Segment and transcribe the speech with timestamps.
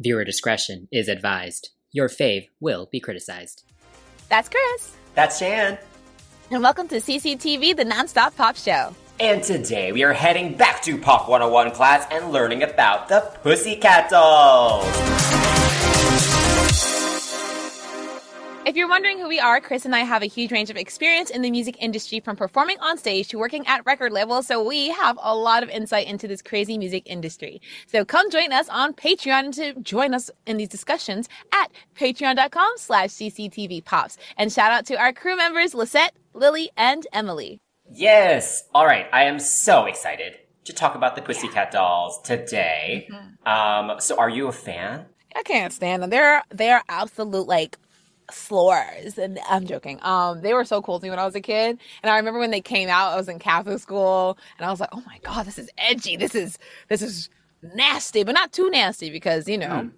[0.00, 1.70] Viewer discretion is advised.
[1.92, 3.64] Your fave will be criticized.
[4.28, 4.96] That's Chris.
[5.14, 5.78] That's Shan.
[6.50, 8.94] And welcome to CCTV, the nonstop pop show.
[9.20, 14.10] And today we are heading back to Pop 101 class and learning about the Pussycat
[14.10, 14.86] Dolls.
[18.64, 21.30] If you're wondering who we are, Chris and I have a huge range of experience
[21.30, 24.90] in the music industry from performing on stage to working at record labels, so we
[24.90, 27.60] have a lot of insight into this crazy music industry.
[27.88, 33.10] So come join us on Patreon to join us in these discussions at patreon.com slash
[33.10, 34.16] cctvpops.
[34.36, 37.60] And shout out to our crew members, Lisette, Lily, and Emily.
[37.90, 38.62] Yes.
[38.72, 39.06] All right.
[39.12, 40.34] I am so excited
[40.64, 43.08] to talk about the Pussycat Dolls today.
[43.44, 45.06] Um, so are you a fan?
[45.34, 46.10] I can't stand them.
[46.10, 47.78] They're they're absolute like
[48.32, 49.98] slores and I'm joking.
[50.02, 51.78] Um they were so cool to me when I was a kid.
[52.02, 54.80] And I remember when they came out, I was in Catholic school and I was
[54.80, 56.16] like, "Oh my god, this is edgy.
[56.16, 57.28] This is this is
[57.74, 59.90] nasty, but not too nasty because, you know,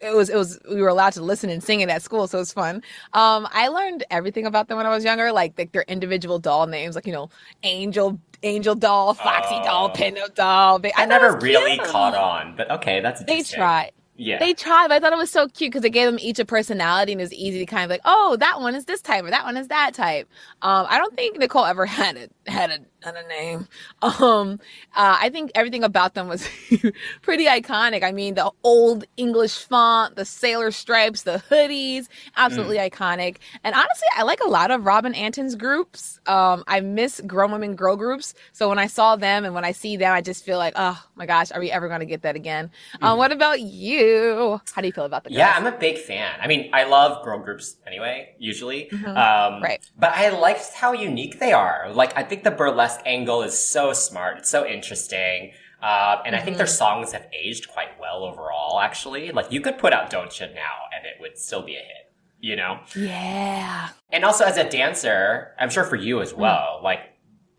[0.00, 2.36] it was it was we were allowed to listen and sing it at school, so
[2.38, 2.82] it was fun.
[3.14, 6.66] Um, I learned everything about them when I was younger, like, like their individual doll
[6.66, 7.30] names, like you know,
[7.62, 9.96] Angel Angel doll, Foxy doll, Oh.
[9.98, 10.78] Pinup doll.
[10.78, 11.86] They- I, it never really cute.
[11.88, 13.92] caught on, but okay, that's They tried.
[14.16, 14.38] Yeah.
[14.38, 16.44] They tried, but I thought it was so cute because it gave them each a
[16.44, 19.24] personality and it was easy to kind of like, oh, that one is this type
[19.24, 20.28] or that one is that type.
[20.62, 23.68] Um, I don't think Nicole ever had a had a, had a name.
[24.02, 24.60] Um,
[24.94, 26.48] uh, I think everything about them was
[27.22, 28.02] pretty iconic.
[28.02, 33.36] I mean, the old English font, the sailor stripes, the hoodies, absolutely iconic.
[33.64, 36.20] And honestly, I like a lot of Robin Antin's groups.
[36.26, 38.34] Um, I miss grown women girl groups.
[38.52, 41.02] So when I saw them and when I see them, I just feel like, oh
[41.14, 42.70] my gosh, are we ever going to get that again?
[43.02, 44.60] Um, what about you?
[44.72, 45.38] How do you feel about the girls?
[45.38, 46.38] Yeah, I'm a big fan.
[46.40, 48.90] I mean, I love girl groups anyway, usually.
[48.90, 49.62] Um, Mm-hmm.
[49.62, 49.80] Right.
[49.98, 51.90] But I liked how unique they are.
[51.92, 54.38] Like, I think the burlesque angle is so smart.
[54.38, 55.52] It's so interesting.
[55.82, 56.58] Uh, and I think Mm-hmm.
[56.58, 59.30] their songs have aged quite well overall, actually.
[59.32, 62.12] Like, you could put out Don't You now and it would still be a hit,
[62.40, 62.80] you know?
[62.96, 63.90] Yeah.
[64.10, 66.38] And also as a dancer, I'm sure for you as Mm.
[66.38, 67.00] well, like,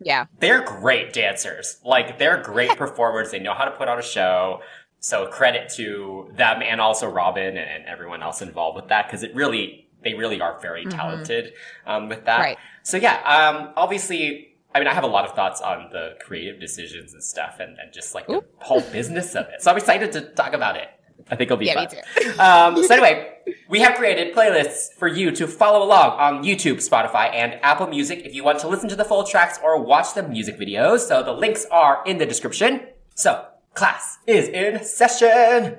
[0.00, 0.26] Yeah.
[0.40, 1.78] they're great dancers.
[1.84, 3.30] Like they're great performers.
[3.30, 4.62] They know how to put on a show.
[5.00, 9.22] So credit to them and also Robin and, and everyone else involved with that because
[9.22, 11.52] it really, they really are very talented
[11.86, 12.34] um, with that.
[12.40, 12.42] Mm-hmm.
[12.42, 12.58] Right.
[12.82, 16.60] So yeah, um, obviously, I mean, I have a lot of thoughts on the creative
[16.60, 19.62] decisions and stuff and, and just like the whole business of it.
[19.62, 20.88] So I'm excited to talk about it.
[21.30, 21.88] I think it'll be Yeah, fun.
[21.88, 22.30] too.
[22.38, 23.32] Um, so anyway,
[23.68, 28.20] we have created playlists for you to follow along on YouTube, Spotify, and Apple Music
[28.24, 31.00] if you want to listen to the full tracks or watch the music videos.
[31.00, 32.86] So the links are in the description.
[33.14, 35.78] So class is in session.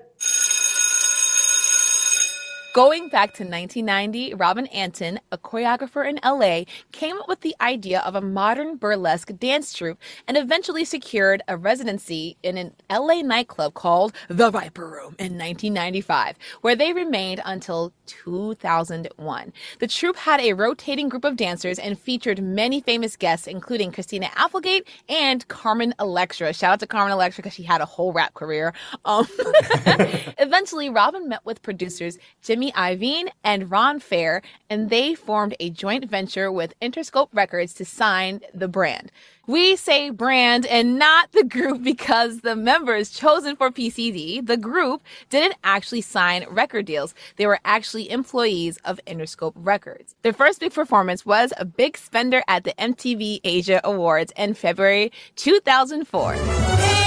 [2.74, 8.00] Going back to 1990, Robin Antin, a choreographer in LA, came up with the idea
[8.02, 9.98] of a modern burlesque dance troupe
[10.28, 16.36] and eventually secured a residency in an LA nightclub called The Viper Room in 1995,
[16.62, 19.54] where they remained until 2001.
[19.80, 24.30] The troupe had a rotating group of dancers and featured many famous guests, including Christina
[24.36, 26.54] Applegate and Carmen Electra.
[26.54, 28.74] Shout out to Carmen Electra because she had a whole rap career.
[29.06, 29.28] Um,
[30.38, 36.10] eventually, Robin met with producers Jimmy Iovine and Ron Fair, and they formed a joint
[36.10, 39.12] venture with Interscope Records to sign the brand.
[39.48, 45.02] We say brand and not the group because the members chosen for PCD, the group,
[45.30, 47.16] didn't actually sign record deals.
[47.38, 50.14] They were actually employees of Interscope Records.
[50.22, 55.12] Their first big performance was a big spender at the MTV Asia Awards in February
[55.36, 56.99] 2004.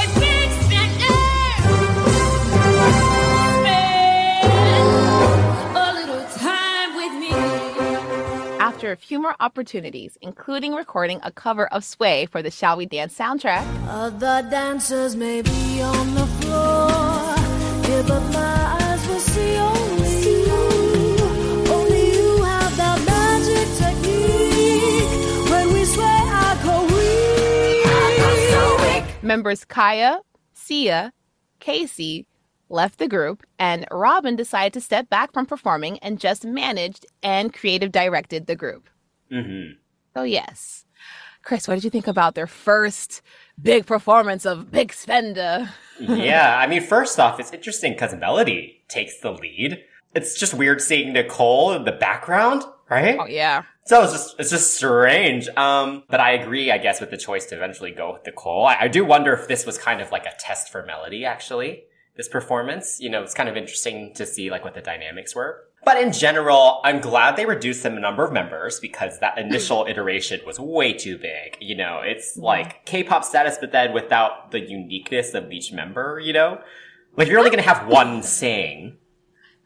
[8.82, 12.86] After a few more opportunities, including recording a cover of Sway for the Shall We
[12.86, 16.90] Dance soundtrack, Other dancers may be on the floor,
[17.86, 20.50] yeah, but my eyes will see only you.
[21.72, 25.48] Only you have that magic technique.
[25.48, 26.82] When we sway, I go
[29.06, 29.22] weak.
[29.22, 30.18] members Kaya,
[30.54, 31.12] Sia,
[31.60, 32.26] Casey
[32.72, 37.53] left the group, and Robin decided to step back from performing and just managed and
[37.53, 38.89] creative directed the group.
[39.30, 39.74] Mm-hmm.
[40.15, 40.84] So, yes.
[41.42, 43.21] Chris, what did you think about their first
[43.60, 45.71] big performance of Big Spender?
[46.01, 49.83] yeah, I mean, first off, it's interesting because Melody takes the lead.
[50.15, 53.16] It's just weird seeing Nicole in the background, right?
[53.18, 53.65] Oh yeah.
[53.84, 55.48] So it's just it's just strange.
[55.57, 58.66] Um, but I agree, I guess, with the choice to eventually go with Nicole.
[58.66, 61.84] I, I do wonder if this was kind of like a test for Melody, actually.
[62.16, 65.64] This performance, you know, it's kind of interesting to see like what the dynamics were.
[65.84, 70.41] But in general, I'm glad they reduced the number of members because that initial iteration
[70.47, 71.56] was way too big.
[71.60, 76.32] You know, it's like K-pop status, but then without the uniqueness of each member, you
[76.32, 76.60] know?
[77.16, 78.98] Like you're only gonna have one sing.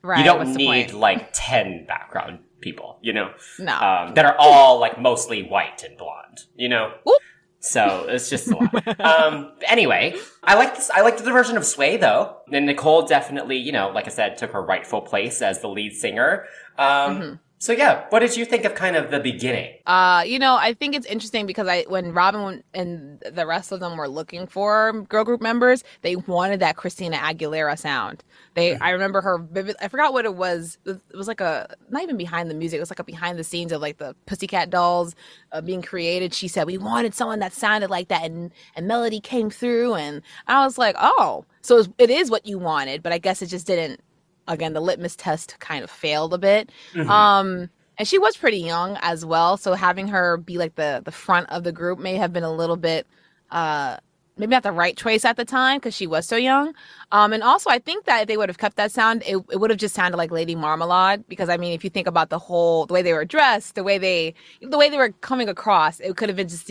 [0.02, 0.18] Right.
[0.18, 3.32] you don't need like 10 background people, you know?
[3.58, 3.74] No.
[3.74, 6.92] Um, that are all like mostly white and blonde, you know?
[7.04, 7.20] Whoop.
[7.66, 9.00] So it's just a lot.
[9.00, 10.90] um, anyway, I like this.
[10.90, 12.36] I liked the version of Sway though.
[12.52, 15.92] And Nicole definitely, you know, like I said, took her rightful place as the lead
[15.92, 16.46] singer.
[16.78, 17.34] Um, Mm-hmm.
[17.58, 19.74] So yeah, what did you think of kind of the beginning?
[19.86, 23.80] Uh, you know, I think it's interesting because I when Robin and the rest of
[23.80, 28.22] them were looking for girl group members, they wanted that Christina Aguilera sound.
[28.54, 29.76] They, I remember her vivid.
[29.80, 30.76] I forgot what it was.
[30.84, 32.76] It was like a not even behind the music.
[32.76, 35.14] It was like a behind the scenes of like the Pussycat Dolls
[35.52, 36.34] uh, being created.
[36.34, 40.20] She said we wanted someone that sounded like that, and and melody came through, and
[40.46, 43.66] I was like, oh, so it is what you wanted, but I guess it just
[43.66, 44.00] didn't.
[44.48, 46.70] Again, the litmus test kind of failed a bit.
[47.10, 51.12] Um, and she was pretty young as well, so having her be like the the
[51.12, 53.06] front of the group may have been a little bit
[53.50, 53.96] uh
[54.38, 56.74] maybe not the right choice at the time because she was so young.
[57.10, 59.58] Um, and also I think that if they would have kept that sound, it, it
[59.60, 61.24] would have just sounded like Lady Marmalade.
[61.26, 63.82] Because I mean, if you think about the whole the way they were dressed, the
[63.82, 66.70] way they the way they were coming across, it could have been just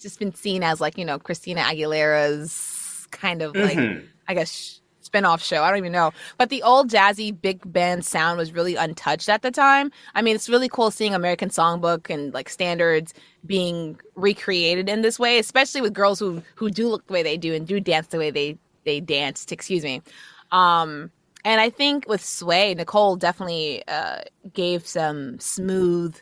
[0.00, 4.08] just been seen as like you know Christina Aguilera's kind of like Mhm.
[4.28, 4.80] I guess
[5.14, 5.62] spin-off show.
[5.62, 6.10] I don't even know.
[6.38, 9.92] But the old jazzy big band sound was really untouched at the time.
[10.16, 13.14] I mean, it's really cool seeing American Songbook and like standards
[13.46, 17.36] being recreated in this way, especially with girls who who do look the way they
[17.36, 20.02] do and do dance the way they they danced, excuse me.
[20.50, 21.12] Um
[21.44, 24.20] and I think with Sway, Nicole definitely uh,
[24.54, 26.16] gave some smooth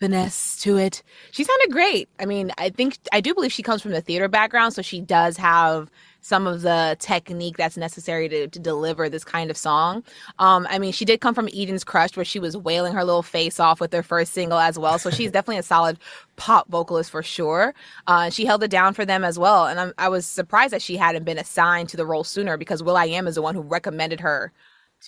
[0.00, 1.02] finesse to it.
[1.30, 2.08] She sounded great.
[2.18, 5.00] I mean, I think I do believe she comes from the theater background, so she
[5.00, 5.90] does have
[6.20, 10.02] some of the technique that's necessary to, to deliver this kind of song.
[10.38, 13.22] Um, I mean, she did come from Eden's Crush, where she was wailing her little
[13.22, 14.98] face off with their first single as well.
[14.98, 15.98] So she's definitely a solid
[16.36, 17.74] pop vocalist for sure.
[18.06, 19.66] Uh, she held it down for them as well.
[19.66, 22.82] And I'm, I was surprised that she hadn't been assigned to the role sooner because
[22.82, 24.52] will.i.am is the one who recommended her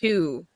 [0.01, 0.47] to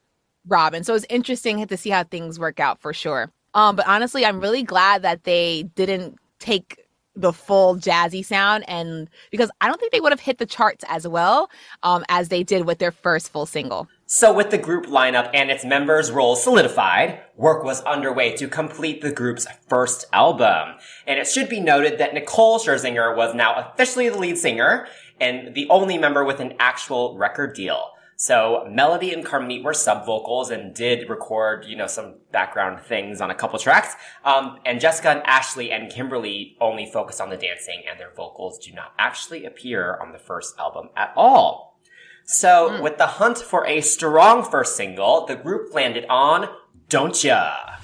[0.46, 0.84] Robin.
[0.84, 3.32] So it's interesting to see how things work out for sure.
[3.54, 6.83] Um, but honestly, I'm really glad that they didn't take
[7.16, 10.84] the full jazzy sound and because I don't think they would have hit the charts
[10.88, 11.50] as well
[11.82, 13.88] um, as they did with their first full single.
[14.06, 19.00] So with the group lineup and its members' roles solidified, work was underway to complete
[19.00, 20.74] the group's first album.
[21.06, 24.86] And it should be noted that Nicole Scherzinger was now officially the lead singer
[25.20, 27.93] and the only member with an actual record deal.
[28.16, 33.20] So Melody and Carmit were sub vocals and did record, you know, some background things
[33.20, 33.94] on a couple tracks.
[34.24, 38.58] Um, and Jessica and Ashley and Kimberly only focus on the dancing and their vocals
[38.58, 41.78] do not actually appear on the first album at all.
[42.26, 46.48] So, with the hunt for a strong first single, the group landed on
[46.88, 47.80] Don't Cha.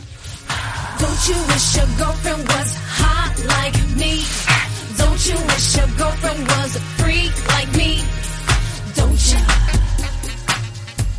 [0.99, 4.25] Don't you wish your girlfriend was hot like me?
[4.97, 8.20] Don't you wish your girlfriend was a freak like me?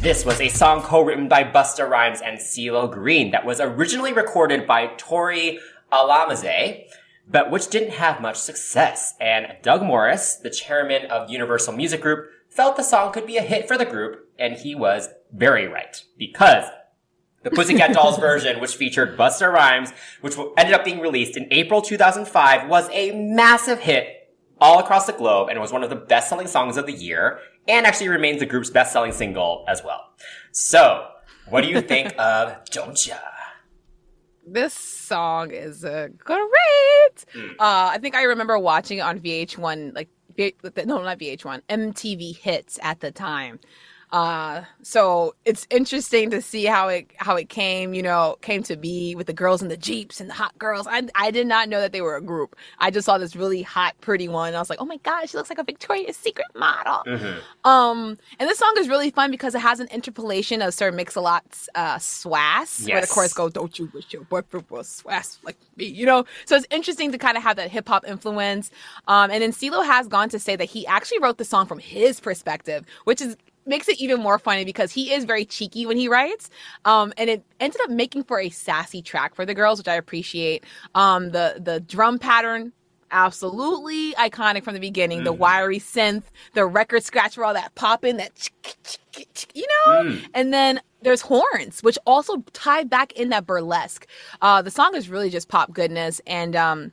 [0.01, 4.65] This was a song co-written by Busta Rhymes and CeeLo Green that was originally recorded
[4.65, 5.59] by Tori
[5.93, 6.85] Alamaze,
[7.27, 9.13] but which didn't have much success.
[9.21, 13.43] And Doug Morris, the chairman of Universal Music Group, felt the song could be a
[13.43, 16.03] hit for the group, and he was very right.
[16.17, 16.65] Because
[17.43, 19.91] the Pussycat Dolls version, which featured Busta Rhymes,
[20.21, 24.21] which ended up being released in April 2005, was a massive hit
[24.59, 27.85] all across the globe and was one of the best-selling songs of the year, and
[27.85, 30.01] actually remains the group's best-selling single as well.
[30.51, 31.07] So,
[31.49, 33.19] what do you think of Don't Cha?
[34.45, 37.25] This song is uh, great.
[37.35, 42.79] Uh, I think I remember watching it on VH1, like no, not VH1, MTV Hits
[42.81, 43.59] at the time.
[44.11, 48.75] Uh, so it's interesting to see how it how it came, you know, came to
[48.75, 50.85] be with the girls in the jeeps and the hot girls.
[50.89, 52.55] I I did not know that they were a group.
[52.79, 54.49] I just saw this really hot, pretty one.
[54.49, 57.03] And I was like, oh my god, she looks like a Victoria's Secret model.
[57.63, 61.69] Um, and this song is really fun because it has an interpolation of Sir Mix-a-Lot's
[61.75, 63.11] uh, "Swass," where the Yes.
[63.13, 66.25] chorus goes, "Don't you wish your boyfriend was swass like me?" You know.
[66.45, 68.71] So it's interesting to kind of have that hip hop influence.
[69.07, 71.79] Um, and then CeeLo has gone to say that he actually wrote the song from
[71.79, 75.97] his perspective, which is makes it even more funny because he is very cheeky when
[75.97, 76.49] he writes.
[76.85, 79.95] Um, and it ended up making for a sassy track for the girls, which I
[79.95, 80.63] appreciate.
[80.95, 82.73] Um, the the drum pattern
[83.13, 85.19] absolutely iconic from the beginning.
[85.19, 85.25] Mm-hmm.
[85.25, 88.49] The wiry synth, the record scratch for all that popping, that
[89.53, 90.25] you know, Mm.
[90.33, 94.07] and then there's horns, which also tie back in that burlesque.
[94.41, 96.91] Uh, the song is really just pop goodness, and um,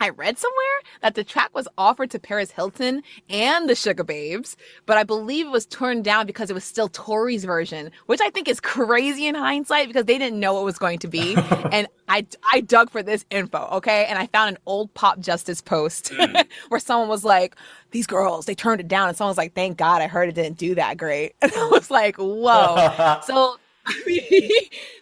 [0.00, 4.96] I read somewhere that the track was offered to Paris Hilton and the Sugababes, but
[4.96, 8.48] I believe it was turned down because it was still Tori's version, which I think
[8.48, 11.36] is crazy in hindsight because they didn't know what it was going to be.
[11.72, 14.06] and I, I dug for this info, okay?
[14.06, 16.12] And I found an old Pop Justice post
[16.68, 17.54] where someone was like,
[17.90, 19.08] these girls, they turned it down.
[19.08, 21.34] And someone was like, thank God I heard it didn't do that great.
[21.42, 23.20] And I was like, whoa.
[23.24, 23.56] so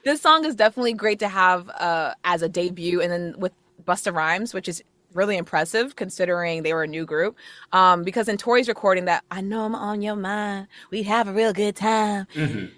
[0.05, 3.52] this song is definitely great to have uh, as a debut, and then with
[3.88, 4.83] Busta Rhymes, which is
[5.14, 7.37] really impressive considering they were a new group.
[7.73, 11.33] Um, because in Tori's recording that I know I'm on your mind, we have a
[11.33, 12.26] real good time.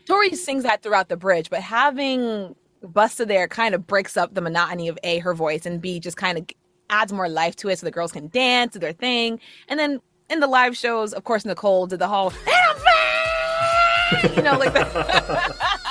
[0.07, 4.41] Tori sings that throughout the bridge, but having Busta there kind of breaks up the
[4.41, 6.47] monotony of a her voice and b just kind of
[6.89, 10.01] adds more life to it, so the girls can dance, do their thing, and then.
[10.33, 12.33] In the live shows, of course, Nicole did the whole,
[14.37, 15.81] you know, like that.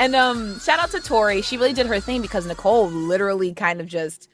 [0.00, 1.42] And um, shout out to Tori.
[1.42, 4.30] She really did her thing because Nicole literally kind of just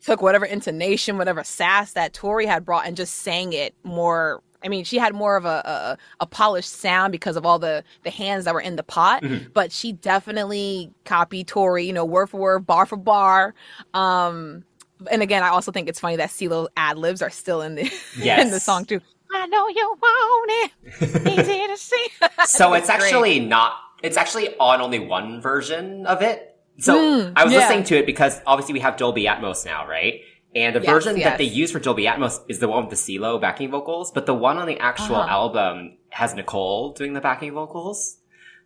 [0.00, 4.42] took whatever intonation, whatever sass that Tori had brought, and just sang it more.
[4.62, 7.82] I mean, she had more of a, a a polished sound because of all the
[8.04, 9.24] the hands that were in the pot,
[9.54, 11.84] but she definitely copied Tori.
[11.84, 13.54] You know, word for word, bar for bar.
[13.92, 14.64] Um,
[15.10, 17.82] and again, I also think it's funny that CeeLo ad libs are still in the
[18.22, 19.00] in the song too.
[19.32, 20.72] I know you want
[21.02, 21.26] it.
[21.40, 22.06] Easy to see.
[22.46, 23.06] So it's it's great.
[23.06, 23.74] actually not.
[24.02, 26.56] It's actually on only one version of it.
[26.78, 27.58] So Mm, I was yeah.
[27.60, 30.20] listening to it because obviously we have Dolby Atmos now, right?
[30.54, 31.24] And the Yes, version yes.
[31.28, 34.26] that they use for Dolby Atmos is the one with the CeeLo backing vocals, but
[34.26, 35.28] the one on the actual Uh-huh.
[35.30, 38.16] album has Nicole doing the backing vocals.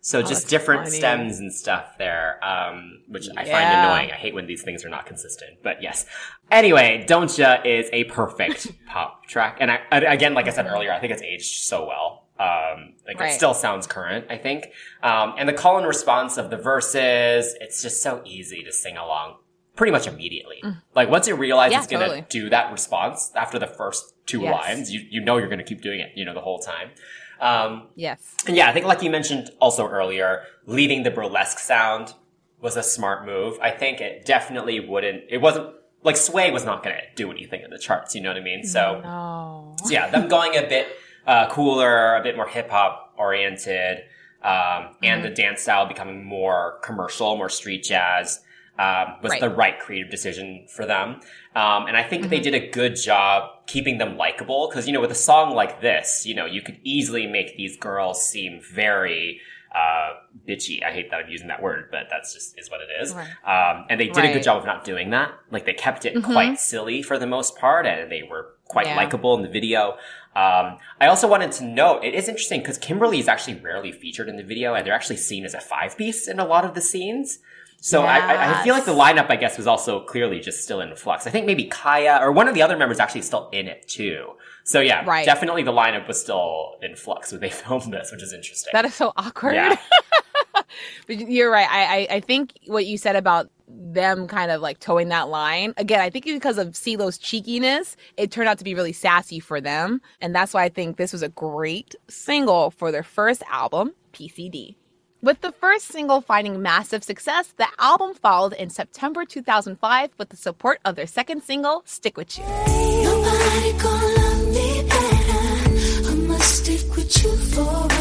[0.01, 0.97] So just Oh, that's different funny.
[0.97, 4.11] stems and stuff there, um, which I find annoying.
[4.11, 6.05] I hate when these things are not consistent, but yes.
[6.51, 9.57] Anyway, Don't Cha is a perfect pop track.
[9.59, 12.24] And I- again, like I said earlier, I think it's aged so well.
[12.39, 13.29] Um, like Right.
[13.31, 14.67] it still sounds current, I think.
[15.01, 18.97] Um, and the call and response of the verses, it's just so easy to sing
[18.97, 19.37] along
[19.75, 20.61] pretty much immediately.
[20.93, 21.73] Like once you realize Mm.
[21.73, 22.25] Yeah, it's gonna totally.
[22.29, 24.53] do that response after the first two Yes.
[24.53, 26.91] lines, you, you know you're gonna keep doing it, you know, the whole time.
[27.39, 28.35] Um, Yes.
[28.47, 32.13] and yeah, I think like you mentioned also earlier, leaving the burlesque sound
[32.61, 33.57] was a smart move.
[33.61, 35.73] I think it definitely wouldn't, it wasn't,
[36.03, 38.63] like Sway was not gonna do anything in the charts, you know what I mean?
[38.65, 39.75] So, No.
[39.83, 40.87] so yeah, them going a bit
[41.27, 43.99] uh, cooler, a bit more hip hop oriented,
[44.43, 48.41] um, and the dance style becoming more commercial, more street jazz,
[48.77, 49.41] um, was Right.
[49.41, 51.21] the right creative decision for them.
[51.55, 54.99] Um, and I think they did a good job keeping them likable because, you know,
[55.01, 59.39] with a song like this, you know, you could easily make these girls seem very,
[59.73, 60.13] uh,
[60.47, 60.83] bitchy.
[60.83, 63.13] I hate that I'm using that word, but that's just is what it is.
[63.15, 63.27] Right.
[63.45, 65.31] Um, and they did a good job of not doing that.
[65.51, 68.95] Like they kept it quite silly for the most part, and they were quite Yeah.
[68.97, 69.97] likable in the video.
[70.35, 74.27] Um, I also wanted to note it is interesting because Kimberly is actually rarely featured
[74.27, 76.73] in the video, and they're actually seen as a five piece in a lot of
[76.73, 77.39] the scenes.
[77.79, 80.81] So I, I, I feel like the lineup, I guess, was also clearly just still
[80.81, 81.27] in flux.
[81.27, 84.29] I think maybe Kaya or one of the other members actually still in it too.
[84.63, 85.23] So yeah, Right.
[85.25, 88.71] definitely the lineup was still in flux when they filmed this, which is interesting.
[88.73, 89.53] That is so awkward.
[89.53, 89.75] Yeah.
[91.07, 91.67] But you're right.
[91.69, 95.73] I, I I think what you said about them kind of like towing that line
[95.77, 95.99] again.
[95.99, 100.01] I think because of CeeLo's cheekiness, it turned out to be really sassy for them,
[100.21, 104.75] and that's why I think this was a great single for their first album, PCD.
[105.21, 110.37] With the first single finding massive success, the album followed in September 2005 with the
[110.37, 112.43] support of their second single, Stick With You.
[112.43, 116.09] Nobody gonna love me better.
[116.09, 117.94] I must stick with you.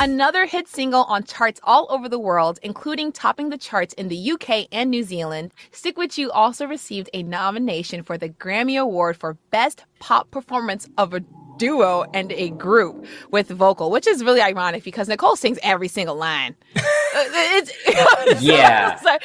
[0.00, 4.32] Another hit single on charts all over the world, including topping the charts in the
[4.32, 9.16] UK and New Zealand, Stick With You also received a nomination for the Grammy Award
[9.16, 11.24] for Best Pop Performance of a
[11.58, 16.16] Duo and a Group with vocal, which is really ironic because Nicole sings every single
[16.16, 16.56] line.
[17.10, 17.72] Uh, it's,
[18.42, 18.92] Yeah.
[18.94, 19.22] it's like,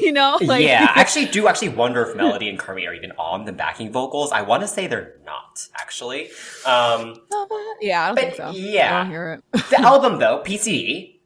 [0.00, 3.10] you know, like, yeah, I actually do actually wonder if Melody and Carmit are even
[3.18, 4.30] on the backing vocals.
[4.30, 6.28] I want to say they're not, actually.
[6.64, 7.16] Um,
[7.80, 8.50] yeah, I don't But think so.
[8.52, 8.94] yeah.
[8.94, 9.64] I don't hear it.
[9.68, 11.18] the album though, PCD,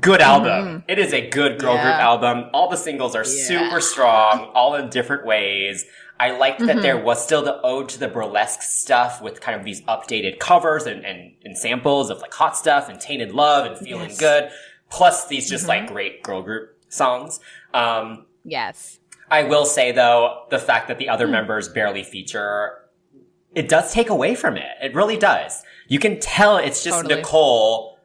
[0.00, 0.84] good album.
[0.86, 1.86] It is a good girl Mm-hmm.
[1.86, 1.92] Yeah.
[1.96, 2.50] group album.
[2.54, 5.84] All the singles are super strong, all in different ways.
[6.20, 6.82] I liked that Mm-hmm.
[6.82, 10.86] there was still the ode to the burlesque stuff with kind of these updated covers
[10.86, 14.18] and, and, and samples of like hot stuff and tainted love and feeling Yes.
[14.20, 14.50] good.
[14.90, 15.82] Plus these just Mm-hmm.
[15.84, 17.40] like great girl group songs.
[17.74, 18.98] Um, Yes.
[19.30, 21.32] I will say though, the fact that the other Hmm.
[21.32, 22.78] members barely feature,
[23.54, 24.70] it does take away from it.
[24.82, 25.62] It really does.
[25.88, 27.16] You can tell it's just Totally.
[27.16, 27.98] Nicole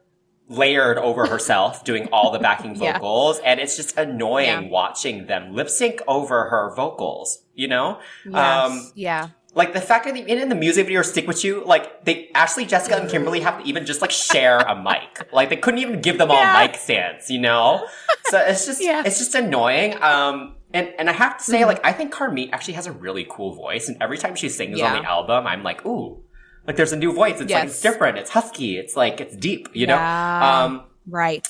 [0.48, 2.94] layered over herself doing all the backing Yeah.
[2.94, 4.68] vocals and it's just annoying Yeah.
[4.70, 8.00] watching them lip sync over her vocals, you know?
[8.24, 8.70] Yes.
[8.70, 9.28] Um, yeah.
[9.54, 12.64] like the fact that even in the music video Stick With You, like they Ashley,
[12.64, 15.28] Jessica, and Kimberly have to even just like share a mic.
[15.32, 16.58] Like they couldn't even give them all Yeah.
[16.66, 17.86] mic stands, you know?
[18.30, 19.02] So it's just Yeah.
[19.04, 19.90] it's just annoying.
[20.02, 21.52] Um and, and I have to Mm-hmm.
[21.52, 24.48] say, like, I think Carmit actually has a really cool voice, and every time she
[24.50, 26.22] sings on the album, I'm like, ooh,
[26.66, 27.40] like there's a new voice.
[27.40, 28.18] It's like it's different.
[28.18, 28.76] It's husky.
[28.78, 29.98] It's like it's deep, you know?
[29.98, 31.46] Um Right.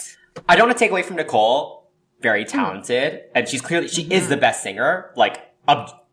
[0.49, 1.91] I don't want to take away from Nicole.
[2.21, 2.51] Very Hmm.
[2.59, 4.13] talented, and she's clearly she Mm-hmm.
[4.19, 5.11] is the best singer.
[5.17, 5.37] Like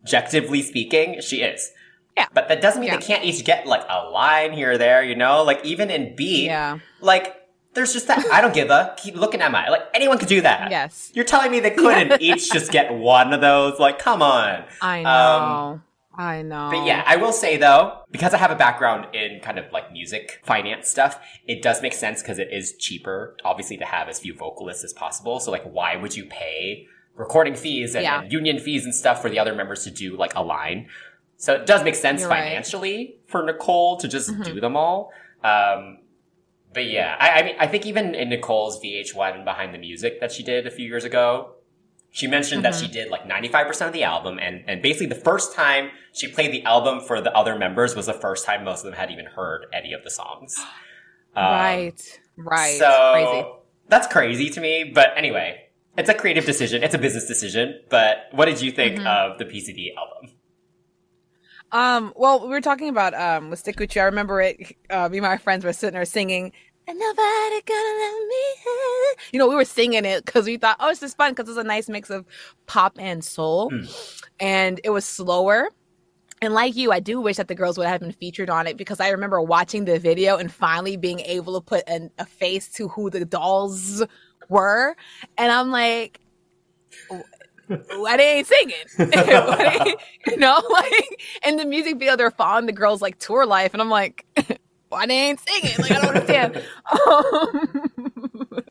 [0.05, 1.71] objectively speaking, she is.
[2.15, 2.27] Yeah.
[2.33, 2.97] But that doesn't mean Yeah.
[2.97, 5.03] they can't each get like a line here or there.
[5.03, 6.79] You know, like even in B, Yeah.
[7.01, 7.35] like
[7.73, 8.23] there's just that.
[8.31, 8.93] I don't give a.
[8.97, 10.71] Keep looking at my like anyone could do that.
[10.71, 11.11] Yes.
[11.13, 13.79] You're telling me they couldn't each just get one of those?
[13.79, 14.63] Like, come on.
[14.81, 15.09] I know.
[15.09, 15.83] Um,
[16.17, 16.69] I know.
[16.71, 19.91] But yeah, I will say though, because I have a background in kind of like
[19.91, 24.19] music finance stuff, it does make sense because it is cheaper, obviously, to have as
[24.19, 25.41] few vocalists as possible.
[25.41, 28.21] So like, why would you pay recording fees and, Yeah.
[28.21, 30.89] and union fees and stuff for the other members to do like a line?
[31.37, 32.43] So it does make sense You're right.
[32.43, 34.45] financially for Nicole to just Mhm.
[34.45, 35.11] do them all.
[35.43, 35.99] Um,
[36.73, 40.31] but yeah, I, I mean, I think even in Nicole's VH1 behind the music that
[40.31, 41.51] she did a few years ago,
[42.11, 42.85] she mentioned that Mm-hmm.
[42.85, 46.51] she did like 95% of the album and, and basically the first time she played
[46.53, 49.25] the album for the other members was the first time most of them had even
[49.25, 50.55] heard any of the songs.
[51.37, 52.19] Um, right.
[52.37, 52.79] Right.
[52.79, 53.47] So Crazy.
[53.89, 54.85] that's crazy to me.
[54.95, 55.64] But anyway,
[55.97, 56.83] it's a creative decision.
[56.83, 57.79] It's a business decision.
[57.89, 59.07] But what did you think Mm-hmm.
[59.07, 60.31] of the PCD album?
[61.71, 64.01] Um, well, we were talking about um with Stick With You.
[64.01, 64.75] I remember it.
[64.89, 66.51] Uh, me and my friends were sitting there singing.
[66.87, 69.15] And nobody gonna let me in.
[69.33, 71.57] You know, we were singing it because we thought, oh, this is fun because it's
[71.57, 72.25] a nice mix of
[72.67, 73.71] pop and soul,
[74.39, 75.69] and it was slower.
[76.41, 78.77] And like you, I do wish that the girls would have been featured on it
[78.77, 82.67] because I remember watching the video and finally being able to put an, a face
[82.73, 84.03] to who the dolls
[84.49, 84.95] were,
[85.37, 86.19] and I'm like,
[87.67, 88.75] why they ain't singing?
[88.97, 89.95] They-
[90.27, 93.81] you know, like in the music video, they're following the girls like tour life, and
[93.81, 94.25] I'm like,
[94.89, 95.75] why they ain't singing?
[95.79, 96.63] Like I don't understand.
[97.01, 98.63] Um,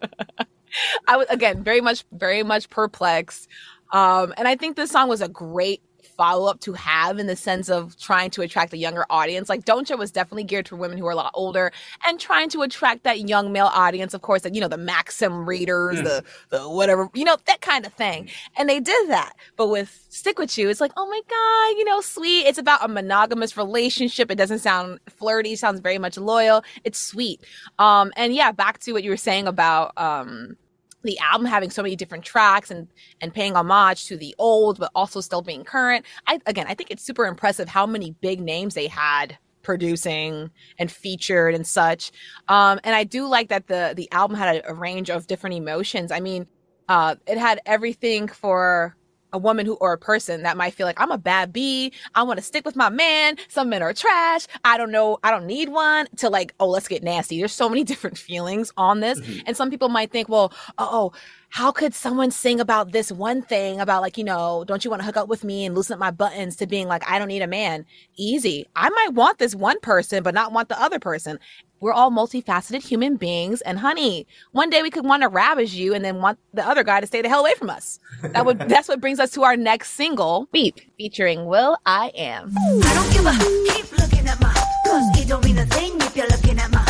[1.06, 3.48] I was again very much, very much perplexed,
[3.92, 5.82] um, and I think this song was a great
[6.16, 9.48] follow up to have in the sense of trying to attract a younger audience.
[9.48, 11.72] Like Don't Cha was definitely geared for women who are a lot older
[12.06, 15.48] and trying to attract that young male audience, of course, like, you know, the Maxim
[15.48, 18.28] readers, the, the whatever, you know, that kind of thing.
[18.56, 19.34] And they did that.
[19.56, 22.46] But with Stick With You, it's like, oh my God, you know, sweet.
[22.46, 24.30] It's about a monogamous relationship.
[24.30, 26.62] It doesn't sound flirty, sounds very much loyal.
[26.84, 27.40] It's sweet.
[27.78, 30.56] Um, and yeah, back to what you were saying about, um,
[31.04, 32.88] the album having so many different tracks and
[33.20, 36.04] and paying homage to the old but also still being current.
[36.26, 40.90] I again i think it's super impressive how many big names they had producing and
[40.90, 42.12] featured and such.
[42.48, 45.56] Um and i do like that the the album had a, a range of different
[45.56, 46.10] emotions.
[46.10, 46.46] I mean
[46.88, 48.96] uh it had everything for
[49.34, 51.92] a woman who or a person that might feel like I'm a bad bee.
[52.14, 53.36] I want to stick with my man.
[53.48, 54.46] Some men are trash.
[54.64, 55.18] I don't know.
[55.22, 56.06] I don't need one.
[56.18, 57.38] To like, oh, let's get nasty.
[57.38, 59.40] There's so many different feelings on this, mm-hmm.
[59.46, 61.12] and some people might think, well, oh,
[61.54, 65.02] how could someone sing about this one thing about like, you know, don't you want
[65.02, 67.28] to hook up with me and loosen up my buttons to being like, I don't
[67.28, 67.86] need a man.
[68.16, 68.66] Easy.
[68.74, 71.38] I might want this one person, but not want the other person.
[71.84, 75.92] We're all multifaceted human beings, and honey, one day we could want to ravage you
[75.92, 78.00] and then want the other guy to stay the hell away from us.
[78.22, 82.54] That would that's what brings us to our next single, Beep, featuring will.i.am.
[82.56, 83.32] I don't give a
[83.70, 84.54] keep looking at my
[84.86, 86.82] cause it don't mean a thing if you're looking at my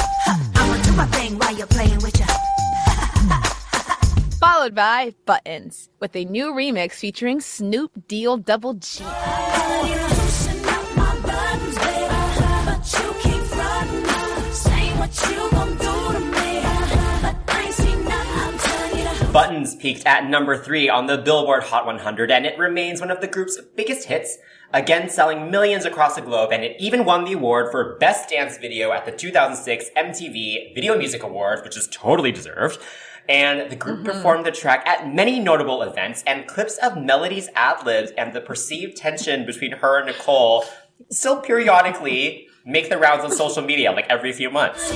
[0.54, 2.26] I'ma do my thing while you're playing with ya.
[4.38, 9.02] Followed by Buttons with a new remix featuring Snoop Deal Double G.
[19.34, 23.20] Buttons peaked at number three on the Billboard Hot 100, and it remains one of
[23.20, 24.38] the group's biggest hits,
[24.72, 28.58] again selling millions across the globe, and it even won the award for Best Dance
[28.58, 32.78] Video at the 2006 MTV Video Music Awards, which is totally deserved.
[33.28, 34.06] And the group mm-hmm.
[34.06, 38.96] performed the track at many notable events, and clips of Melody's ad-libs and the perceived
[38.96, 40.64] tension between her and Nicole
[41.10, 44.92] still periodically make the rounds on social media, like every few months.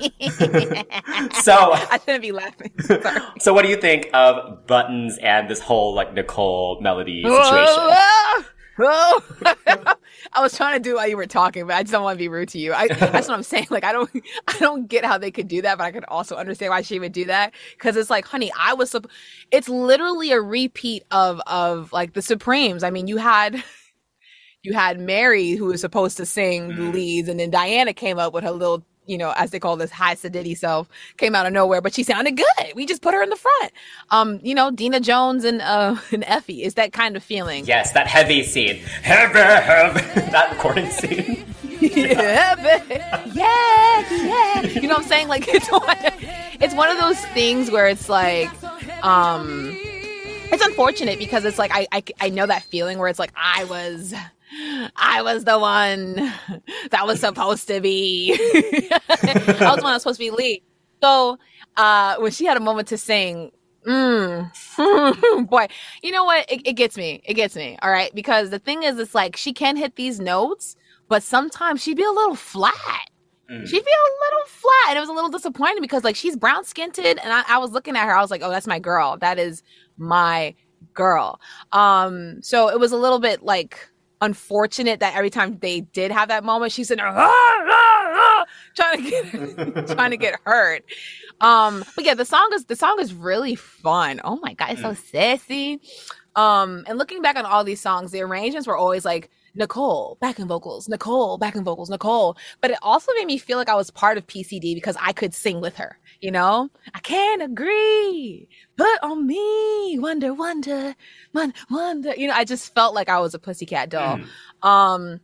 [1.42, 2.72] So, I shouldn't be laughing.
[2.80, 3.20] Sorry.
[3.40, 7.74] So what do you think of Buttons and this whole like Nicole melody situation?
[7.76, 8.42] Whoa,
[8.78, 9.22] whoa.
[10.32, 12.18] I was trying to do while you were talking, but I just don't want to
[12.18, 12.72] be rude to you.
[12.72, 13.66] I, that's what I'm saying.
[13.70, 14.10] Like, I don't,
[14.48, 16.98] I don't get how they could do that, but I could also understand why she
[16.98, 17.52] would do that.
[17.78, 19.08] Cause it's like, honey, I was, sup-
[19.50, 22.84] it's literally a repeat of, of like the Supremes.
[22.84, 23.62] I mean, you had,
[24.62, 26.92] you had Mary who was supposed to sing the Mm.
[26.92, 29.90] leads, and then Diana came up with her little, you know, as they call this
[29.90, 32.74] high sedity self, came out of nowhere, but she sounded good.
[32.74, 33.72] We just put her in the front.
[34.10, 37.66] Um, you know, Deena Jones and uh and Effie is that kind of feeling.
[37.66, 38.76] Yes, that heavy scene.
[39.02, 40.00] Heavy, heavy.
[40.30, 41.44] that recording scene.
[41.80, 42.54] yeah,
[43.32, 44.62] yeah, yeah.
[44.62, 45.28] You know what I'm saying?
[45.28, 45.96] Like it's one,
[46.60, 48.50] it's one of those things where it's like,
[49.02, 49.70] um,
[50.52, 53.64] it's unfortunate because it's like I, I I know that feeling where it's like I
[53.64, 54.14] was.
[54.96, 56.14] I was the one
[56.90, 58.32] that was supposed to be.
[59.08, 60.62] I was the one that was supposed to be Lee.
[61.02, 61.38] So
[61.76, 63.52] uh, when she had a moment to sing,
[63.86, 65.68] mm, boy,
[66.02, 66.50] you know what?
[66.50, 67.22] It, it gets me.
[67.24, 67.78] It gets me.
[67.82, 70.76] All right, because the thing is, it's like she can hit these notes,
[71.08, 72.74] but sometimes she'd be a little flat.
[73.50, 73.66] Mm.
[73.66, 76.64] She'd be a little flat, and it was a little disappointing because like she's brown
[76.64, 78.14] skinned, and I, I was looking at her.
[78.14, 79.16] I was like, oh, that's my girl.
[79.16, 79.62] That is
[79.96, 80.54] my
[80.94, 81.40] girl.
[81.72, 83.89] Um, so it was a little bit like
[84.20, 88.44] unfortunate that every time they did have that moment, she's in there "Ah, ah, ah,"
[88.74, 90.84] trying to get trying to get hurt.
[91.40, 94.20] Um, but yeah, the song is the song is really fun.
[94.24, 95.80] Oh my god, it's so sassy.
[96.36, 100.46] Um, and looking back on all these songs, the arrangements were always like Nicole backing
[100.46, 102.36] vocals, Nicole backing vocals, Nicole.
[102.60, 105.34] But it also made me feel like I was part of PCD because I could
[105.34, 105.98] sing with her.
[106.20, 110.94] You know, I can't agree, but on me, wonder, wonder,
[111.32, 112.14] wonder, wonder.
[112.14, 114.18] You know, I just felt like I was a pussycat doll.
[114.62, 114.66] Mm.
[114.66, 115.20] Um,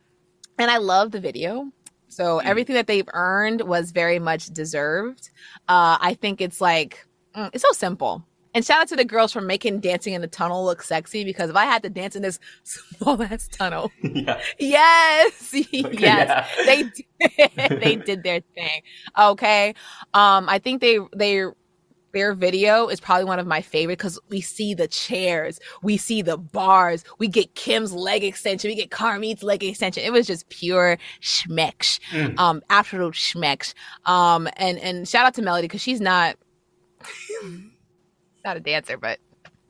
[0.57, 1.71] and I love the video.
[2.07, 5.29] So everything that they've earned was very much deserved.
[5.67, 8.25] Uh, I think it's like mm, it's so simple.
[8.53, 11.49] And shout out to the girls for making dancing in the tunnel look sexy because
[11.49, 14.39] if I had to dance in this small ass tunnel, yeah.
[14.59, 16.47] yes, yes, Yeah.
[16.65, 18.81] they did, they did their thing.
[19.17, 19.73] Okay,
[20.13, 21.45] um, I think they they
[22.13, 26.21] their video is probably one of my favorite because we see the chairs, we see
[26.23, 30.01] the bars, we get Kim's leg extension, we get Carmit's leg extension.
[30.03, 32.39] It was just pure schmecks, Mm.
[32.39, 33.73] um, absolute schmecks.
[34.05, 36.37] Um, and and shout out to Melody because she's not
[38.47, 39.19] not a dancer, but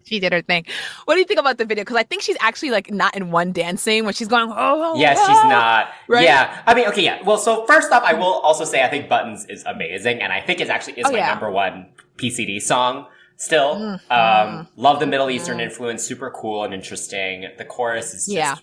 [0.06, 0.66] she did her thing.
[1.06, 1.84] What do you think about the video?
[1.84, 4.50] Because I think she's actually like not in one dancing when she's going.
[4.50, 5.28] Oh, oh Yes, oh.
[5.28, 5.90] she's not.
[6.08, 6.24] Right?
[6.24, 6.62] Yeah.
[6.66, 7.22] I mean, okay, yeah.
[7.24, 10.40] Well, so first off, I will also say I think Buttons is amazing, and I
[10.40, 11.28] think it actually is Oh, my yeah.
[11.32, 13.76] number one PCD song still.
[13.76, 14.12] Mm-hmm.
[14.12, 17.46] Um, love the Middle Eastern influence, super cool and interesting.
[17.58, 18.56] The chorus is just Yeah.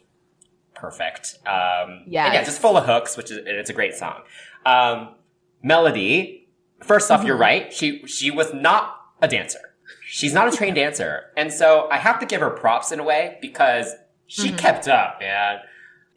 [0.75, 1.37] perfect.
[1.47, 2.27] Um, Yes.
[2.27, 4.23] and yeah, just full of hooks, which is, and it's a great song.
[4.65, 5.15] Um,
[5.63, 6.49] Melody,
[6.83, 7.27] first off, Mm-hmm.
[7.27, 7.73] you're right.
[7.73, 9.61] She, she was not a dancer.
[10.07, 11.25] She's not a trained dancer.
[11.37, 13.93] And so I have to give her props in a way because
[14.27, 15.59] she kept up, man.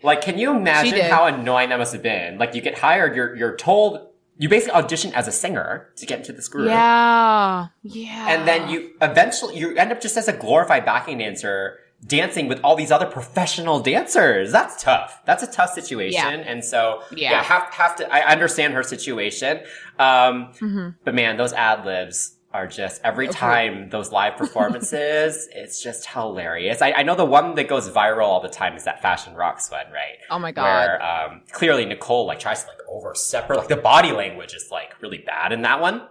[0.03, 1.09] Like, can you imagine Mm-hmm.
[1.09, 2.37] how annoying that must have been?
[2.37, 6.19] Like, you get hired, you're, you're told, you basically audition as a singer to get
[6.19, 6.67] into this group.
[6.67, 8.27] Yeah, yeah.
[8.29, 12.59] And then you eventually, you end up just as a glorified backing dancer dancing with
[12.63, 14.51] all these other professional dancers.
[14.51, 15.19] That's tough.
[15.25, 16.13] That's a tough situation.
[16.21, 16.45] Yeah.
[16.45, 17.43] And so, yeah, Yeah.
[17.43, 19.61] have, have to, I understand her situation.
[19.97, 20.89] Um, Mm-hmm.
[21.03, 26.81] but man, those ad libs are just every time those live performances, it's just hilarious.
[26.81, 29.69] I, I know the one that goes viral all the time is that fashion rocks
[29.71, 30.17] one, right?
[30.31, 30.63] Oh my God.
[30.63, 34.69] Where, um, clearly Nicole like tries to like over separate, like the body language is
[34.71, 36.01] like really bad in that one.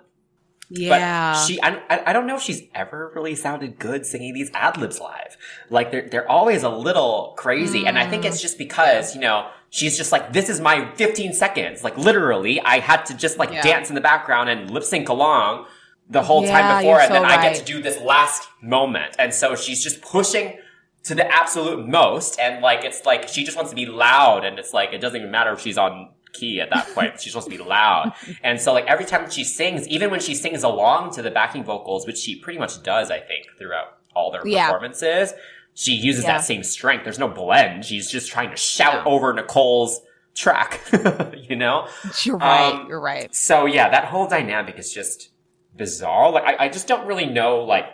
[0.71, 4.51] yeah, But she, I, I don't know if she's ever really sounded good singing these
[4.55, 5.37] ad libs live.
[5.69, 7.87] Like they're, they're always a little crazy.
[7.87, 11.33] And I think it's just because, you know, she's just like, this is my 15
[11.35, 11.83] seconds.
[11.85, 13.63] Like literally, I had to just like Yeah.
[13.63, 15.67] dance in the background and lip sync along
[16.09, 17.01] the whole Yeah, time before.
[17.01, 19.17] And then so I get to do this last moment.
[19.19, 20.59] And so she's just pushing
[21.05, 22.39] to the absolute most.
[22.39, 24.45] And like, it's like, she just wants to be loud.
[24.45, 27.21] And it's like, it doesn't even matter if she's on key at that point.
[27.21, 28.13] She's supposed to be loud.
[28.45, 31.65] And so like every time she sings, even when she sings along to the backing
[31.65, 34.67] vocals, which she pretty much does, I think, throughout all their Yeah.
[34.67, 35.33] performances,
[35.75, 36.35] she uses Yeah.
[36.39, 37.05] that same strength.
[37.05, 37.85] There's no blend.
[37.85, 40.01] She's just trying to shout over Nicole's
[40.35, 40.81] track,
[41.49, 41.89] you know?
[42.25, 42.73] you're right.
[42.75, 43.35] um, you're right.
[43.35, 45.31] So yeah, that whole dynamic is just
[45.77, 46.31] bizarre.
[46.31, 47.85] Like I, I just don't really know, like,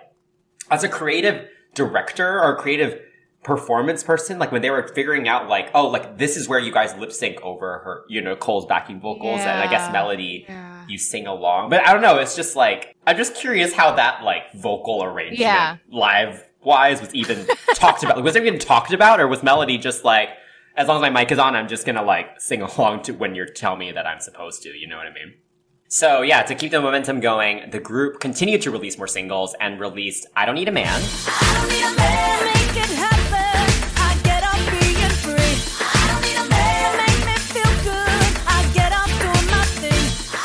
[0.71, 3.01] as a creative director or creative
[3.43, 6.73] performance person, like when they were figuring out like, oh, like this is where you
[6.73, 10.85] guys lip sync over her, you know, Cole's backing vocals and I guess melody Yeah.
[10.87, 11.71] you sing along.
[11.71, 15.41] But I don't know, it's just like I'm just curious how that like vocal arrangement
[15.41, 15.77] Yeah.
[15.91, 18.17] live wise was even talked about.
[18.17, 20.29] Like, was it even talked about or was melody just like
[20.77, 23.35] as long as my mic is on, I'm just gonna like sing along to when
[23.35, 25.35] you're telling me that I'm supposed to, you know what I mean?
[25.95, 29.79] So yeah, to keep the momentum going, the group continued to release more singles and
[29.79, 31.03] released I Don't Need a Man,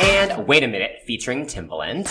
[0.02, 2.10] and Wait a Minute featuring Timbaland.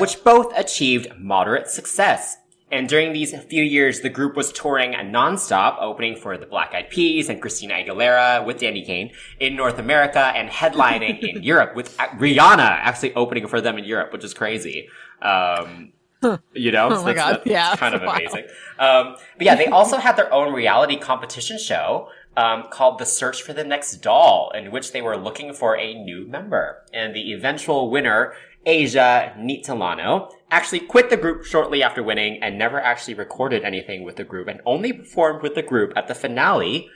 [0.00, 2.38] Which both achieved moderate success.
[2.70, 6.90] And during these few years, the group was touring nonstop, opening for the Black Eyed
[6.90, 11.96] Peas and Christina Aguilera with Danity Kane in North America and headlining in Europe with
[11.96, 14.88] Rihanna actually opening for them in Europe, which is crazy.
[15.22, 15.92] Um,
[16.52, 17.42] you know, Oh my that's- God.
[17.46, 17.74] Yeah.
[17.76, 18.16] kind of Wow.
[18.16, 18.44] amazing.
[18.78, 23.42] Um, but yeah, they also had their own reality competition show um, called The Search
[23.42, 26.82] for the Next Doll, in which they were looking for a new member.
[26.92, 28.34] And the eventual winner,
[28.66, 34.16] Asia Nitollano, actually quit the group shortly after winning and never actually recorded anything with
[34.16, 36.88] the group and only performed with the group at the finale.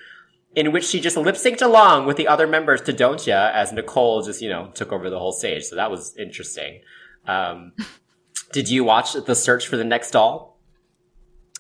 [0.55, 3.73] In which she just lip synced along with the other members to Don't Cha as
[3.73, 5.65] Nicole just, you know, took over the whole stage.
[5.65, 6.83] So that was interesting.
[7.27, 7.73] Um,
[8.53, 10.53] did you watch The Search for the Next Doll?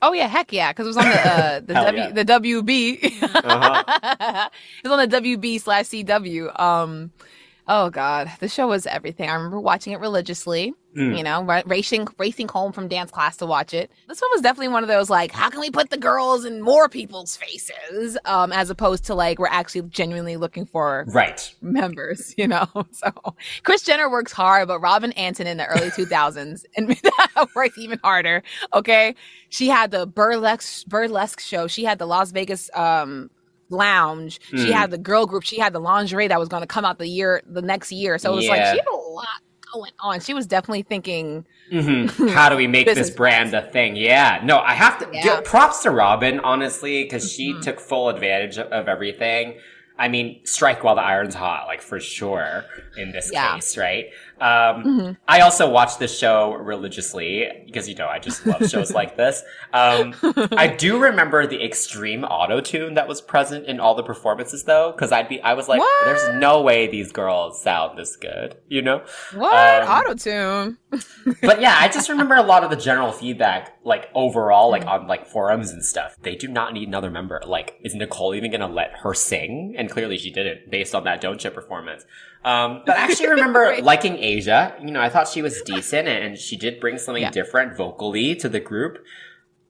[0.02, 2.10] Oh yeah, heck yeah, because it was on the uh, the W yeah.
[2.10, 3.22] the WB.
[3.22, 4.48] Uh-huh.
[4.84, 6.60] it was on the WB slash CW.
[6.60, 7.12] Um,
[7.68, 9.28] oh god, the show was everything.
[9.30, 10.74] I remember watching it religiously.
[10.96, 11.16] Mm.
[11.16, 13.90] You know, ra- racing racing home from dance class to watch it.
[14.08, 16.60] This one was definitely one of those like, how can we put the girls in
[16.60, 18.18] more people's faces?
[18.26, 21.50] Um, as opposed to like we're actually genuinely looking for Right.
[21.62, 22.66] members, you know.
[22.92, 23.10] So
[23.62, 26.94] Kris Jenner works hard, but Robin Antin in the early 2000s and
[27.56, 28.42] works even harder.
[28.74, 29.14] Okay,
[29.48, 31.66] she had the burlesque burlesque show.
[31.68, 33.30] She had the Las Vegas um
[33.72, 34.40] lounge.
[34.50, 34.72] She Mm.
[34.74, 35.42] had the girl group.
[35.42, 38.18] She had the lingerie that was going to come out the year the next year.
[38.18, 39.26] So it was like she had a lot
[39.72, 40.20] going on.
[40.20, 43.96] She was definitely thinking, hmm How do we make this brand a thing?
[43.96, 44.40] Yeah.
[44.44, 45.22] No, I have to Yeah.
[45.36, 47.62] give props to Robin, honestly, because she Mhm.
[47.62, 49.58] took full advantage of, of everything.
[49.98, 52.64] I mean, strike while the iron's hot, like for sure
[52.96, 53.54] in this Yeah.
[53.54, 54.06] case, right?
[54.42, 55.16] Um, Mhm.
[55.28, 59.42] I also watch this show religiously because, you know, I just love shows like this.
[59.72, 60.14] Um,
[60.56, 64.92] I do remember the extreme auto tune that was present in all the performances though,
[64.92, 66.04] because I'd be, I was like, What?
[66.06, 69.02] there's no way these girls sound this good, you know?
[69.34, 70.78] "What Um, auto tune?"
[71.42, 75.06] but yeah, I just remember a lot of the general feedback, like overall, like on
[75.06, 76.16] like forums and stuff.
[76.22, 77.40] They do not need another member.
[77.46, 79.74] Like, is Nicole even gonna let her sing?
[79.78, 82.04] And clearly she didn't, based on that Don't You performance.
[82.44, 83.82] Um, but I actually remember Right.
[83.84, 84.74] liking Asia.
[84.80, 87.30] You know, I thought she was decent and she did bring something Yeah.
[87.30, 88.98] different vocally to the group.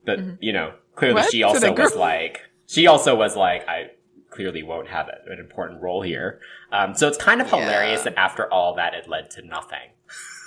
[0.05, 1.31] But, you know, clearly What?
[1.31, 3.91] she also was like, she also was like, I
[4.31, 6.39] clearly won't have an important role here.
[6.71, 7.59] Um, so it's kind of Yeah.
[7.61, 9.91] hilarious that after all that, it led to nothing.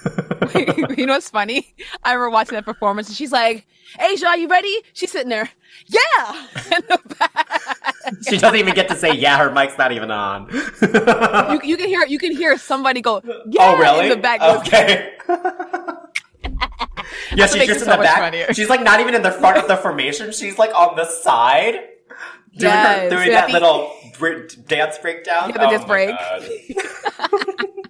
[0.96, 1.74] you know what's funny?
[2.04, 3.66] I remember watching that performance and she's like,
[3.98, 4.76] Asia, are you ready?
[4.92, 5.48] She's sitting there,
[5.86, 7.75] yeah, in the back.
[8.28, 9.38] She doesn't even get to say yeah.
[9.38, 10.48] Her mic's not even on.
[10.50, 14.04] You, you can hear you can hear somebody go, oh, yeah, oh really?
[14.04, 14.40] in the back.
[14.40, 15.16] Okay.
[17.34, 18.18] yeah, she's just in so the back.
[18.18, 18.52] funnier.
[18.54, 20.32] She's like not even in the front of the formation.
[20.32, 21.74] She's like on the side,
[22.56, 23.92] doing her doing yeah, that the- little
[24.66, 25.50] dance breakdown.
[25.50, 26.14] Yeah, the oh dance break.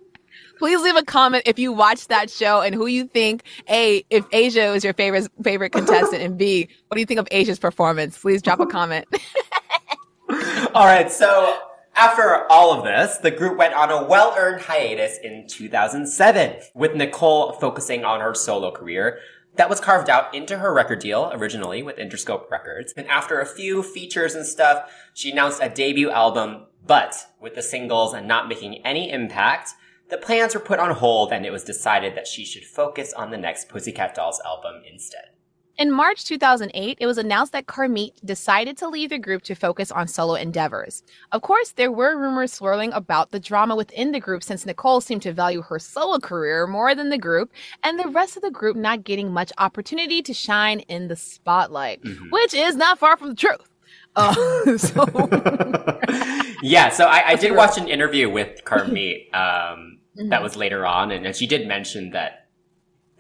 [0.58, 4.24] Please leave a comment if you watched that show and who you think A, if
[4.32, 8.18] Asia was your favorite favorite contestant, and B, what do you think of Asia's performance?
[8.18, 9.06] Please drop a comment.
[10.74, 11.58] All right, so
[11.94, 17.52] after all of this, the group went on a well-earned hiatus in 2007, with Nicole
[17.52, 19.18] focusing on her solo career.
[19.54, 22.92] That was carved out into her record deal originally with Interscope Records.
[22.96, 27.62] And after a few features and stuff, she announced a debut album, but with the
[27.62, 29.70] singles and not making any impact,
[30.10, 33.30] the plans were put on hold and it was decided that she should focus on
[33.30, 35.30] the next Pussycat Dolls album instead.
[35.78, 39.92] In March 2008, it was announced that Carmit decided to leave the group to focus
[39.92, 41.02] on solo endeavors.
[41.32, 45.20] Of course, there were rumors swirling about the drama within the group since Nicole seemed
[45.22, 48.74] to value her solo career more than the group, and the rest of the group
[48.74, 52.30] not getting much opportunity to shine in the spotlight, Mhm.
[52.32, 53.68] which is not far from the truth.
[54.16, 54.32] Uh,
[54.78, 55.04] so,
[56.62, 60.30] yeah, so I, I did watch an interview with Carmit um, Mm-hmm.
[60.30, 62.45] that was later on, and she did mention that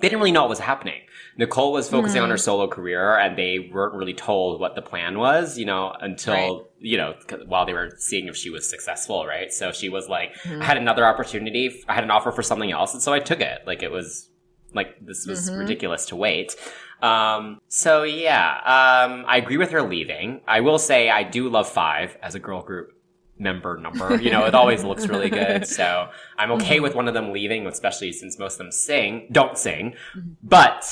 [0.00, 1.00] they didn't really know what was happening.
[1.38, 2.40] Nicole was focusing on her Mm.
[2.40, 6.62] solo career, and they weren't really told what the plan was, you know, until Right.
[6.78, 7.14] you know
[7.46, 9.52] while they were seeing if she was successful, right?
[9.52, 10.62] So she was like, Mhm.
[10.62, 13.40] I had another opportunity, I had an offer for something else, and so I took
[13.40, 13.62] it.
[13.66, 14.30] Like it was
[14.74, 15.58] like this was Mhm.
[15.60, 16.54] ridiculous to wait.
[17.02, 20.40] Um, so yeah, um, I agree with her leaving.
[20.48, 22.92] I will say I do love Five as a girl group
[23.38, 24.16] member number.
[24.20, 25.66] You know, it always looks really good.
[25.66, 29.56] So I'm okay with one of them leaving, especially since most of them sing, don't
[29.58, 29.94] sing.
[30.42, 30.84] But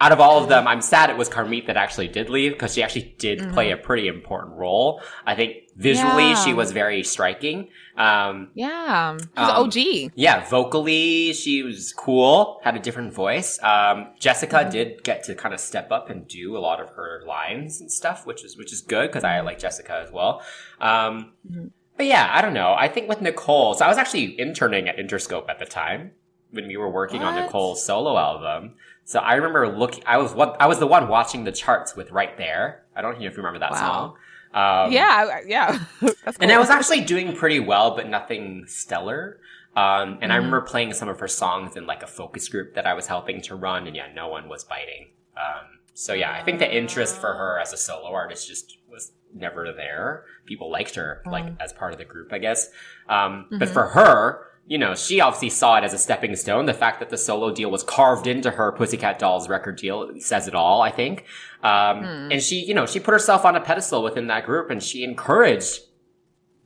[0.00, 2.74] out of all of them, I'm sad it was Carmit that actually did leave because
[2.74, 5.02] she actually did play a pretty important role.
[5.26, 6.44] I think visually Yeah.
[6.44, 7.70] she was very striking.
[7.96, 10.12] Um, yeah, she's Um, OG.
[10.14, 13.60] yeah, vocally, she was cool, had a different voice.
[13.60, 14.70] Um, Jessica Mm-hmm.
[14.70, 17.90] did get to kind of step up and do a lot of her lines and
[17.90, 20.42] stuff, which is, which is good because I like Jessica as well.
[20.80, 21.70] Um, Mhm.
[21.98, 22.74] But yeah, I don't know.
[22.78, 26.12] I think with Nicole, so I was actually interning at Interscope at the time.
[26.50, 28.76] when we were working on Nicole's solo album.
[29.04, 30.02] So I remember looking.
[30.06, 32.84] I was what I was the one watching the charts with right there.
[32.96, 34.16] I don't know if you remember that Wow.
[34.54, 34.86] song.
[34.86, 35.78] Um, yeah, yeah.
[36.00, 39.40] That's and I was actually doing pretty well, but nothing stellar.
[39.76, 40.46] Um, and I Mm-hmm.
[40.46, 43.42] remember playing some of her songs in like a focus group that I was helping
[43.42, 45.08] to run, and yeah, no one was biting.
[45.36, 49.12] Um, so yeah, I think the interest for her as a solo artist just was
[49.34, 50.24] never there.
[50.46, 51.56] People liked her like Mm.
[51.60, 52.68] as part of the group, I guess.
[53.08, 53.58] Um, Mm-hmm.
[53.58, 56.66] but for her, you know, she obviously saw it as a stepping stone.
[56.66, 60.46] The fact that the solo deal was carved into her Pussycat Dolls record deal says
[60.46, 61.24] it all, I think.
[61.62, 62.32] Um, Hmm.
[62.32, 65.04] and she, you know, she put herself on a pedestal within that group and she
[65.04, 65.80] encouraged,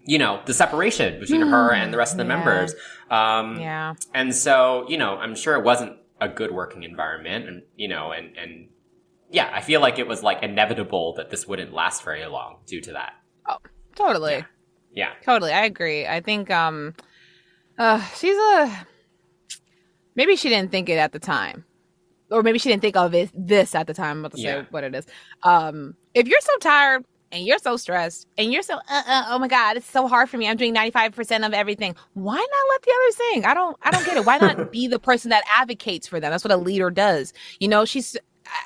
[0.05, 2.25] you know, the separation between her and the rest of the.
[2.25, 2.29] Yeah.
[2.37, 2.75] members.
[3.11, 3.95] Um, Yeah.
[4.15, 8.11] and so, you know, I'm sure it wasn't a good working environment and, you know,
[8.13, 8.69] and, and
[9.33, 12.81] yeah, I feel like it was like inevitable that this wouldn't last very long due
[12.83, 13.15] to that.
[13.49, 13.57] Oh,
[13.97, 14.45] Totally.
[14.93, 15.13] Yeah.
[15.25, 15.53] Totally.
[15.53, 16.07] I agree.
[16.07, 16.95] I think um
[17.79, 18.87] uh she's a
[20.15, 21.65] maybe she didn't think it at the time.
[22.31, 24.13] Or maybe she didn't think of it this at the time.
[24.13, 24.65] I'm about to say Yeah.
[24.71, 25.07] what it is.
[25.43, 29.39] Um if you're so tired and you're so stressed and you're so uh, uh oh
[29.39, 30.49] my god, it's so hard for me.
[30.49, 31.95] I'm doing 95% of everything.
[32.15, 33.45] Why not let the others sing?
[33.47, 34.25] I don't I don't get it.
[34.27, 36.31] Why not be the person that advocates for them?
[36.31, 37.33] That's what a leader does.
[37.61, 38.17] You know, she's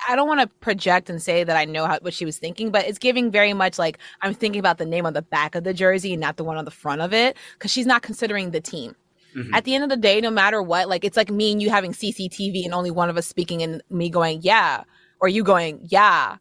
[0.09, 2.71] I- don't want to project and say that I know how, what she was thinking,
[2.71, 5.65] but it's giving very much like I'm thinking about the name on the back of
[5.65, 8.51] the jersey and not the one on the front of it because she's not considering
[8.53, 8.95] the team.
[9.37, 9.51] Mhm.
[9.53, 11.69] At the end of the day, no matter what, like it's like me and you
[11.71, 14.85] having CCTV and only one of us speaking and me going, yeah,
[15.21, 16.37] or you going, yeah.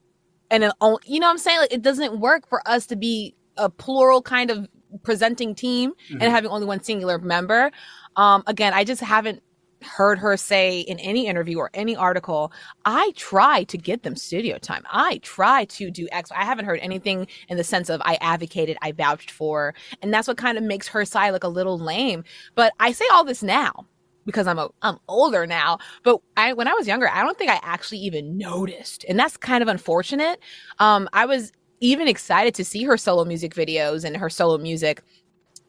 [0.52, 0.72] And then,
[1.06, 1.60] you know what I'm saying?
[1.60, 4.68] Like it doesn't work for us to be a plural kind of
[5.04, 6.22] presenting team Mhm.
[6.22, 7.72] and having only one singular member.
[8.16, 9.42] Um, again, I just haven't
[9.86, 12.52] heard her say in any interview or any article,
[12.86, 14.84] I try to get them studio time.
[14.92, 16.32] I try to do X.
[16.32, 19.74] I haven't heard anything in the sense of I advocated, I vouched for.
[20.02, 22.24] And that's what kind of makes her side look a little lame.
[22.56, 23.86] But I say all this now
[24.26, 25.78] because I'm a, I'm older now.
[26.04, 29.06] But I when I was younger, I don't think I actually even noticed.
[29.08, 30.40] And that's kind of unfortunate.
[30.80, 35.04] Um, I was even excited to see her solo music videos and her solo music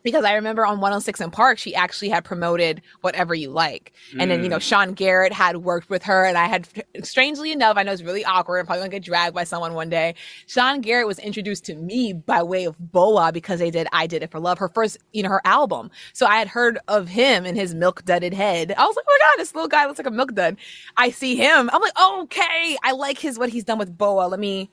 [0.06, 3.92] because I remember on 106 & Park, she actually had promoted Whatever You Like.
[4.20, 4.62] And then, you know, mm.
[4.62, 6.24] Sean Garrett had worked with her.
[6.24, 6.68] And I had,
[7.02, 8.60] strangely enough, I know it's really awkward.
[8.60, 10.14] I'm probably going to get dragged by someone one day.
[10.46, 14.22] Sean Garrett was introduced to me by way of BoA because they did I Did
[14.22, 15.90] It for Love, her first, you know, her album.
[16.12, 18.74] So I had heard of him and his milk dudded head.
[18.78, 20.56] I was like, oh my God, this little guy looks like a milk dud.
[20.96, 21.68] I see him.
[21.72, 24.28] I'm like, okay, I like his, what he's done with BoA.
[24.28, 24.70] Let me,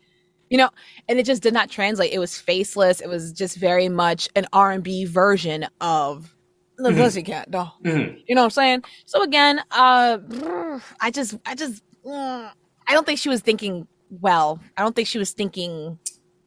[0.54, 0.70] you know
[1.10, 4.46] and it just did not translate it was faceless it was just very much an
[4.54, 6.36] r&b version of
[6.78, 6.98] the Mhm.
[6.98, 8.22] pussycat doll Mhm.
[8.28, 10.20] you know what i'm saying so again uh
[11.02, 12.52] i just i just mm,
[12.88, 13.88] i don't think she was thinking
[14.22, 15.98] well i don't think she was thinking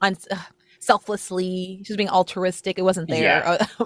[0.01, 0.37] un- uh,
[0.79, 3.59] selflessly she was being altruistic it wasn't there Yeah.
[3.81, 3.85] uh,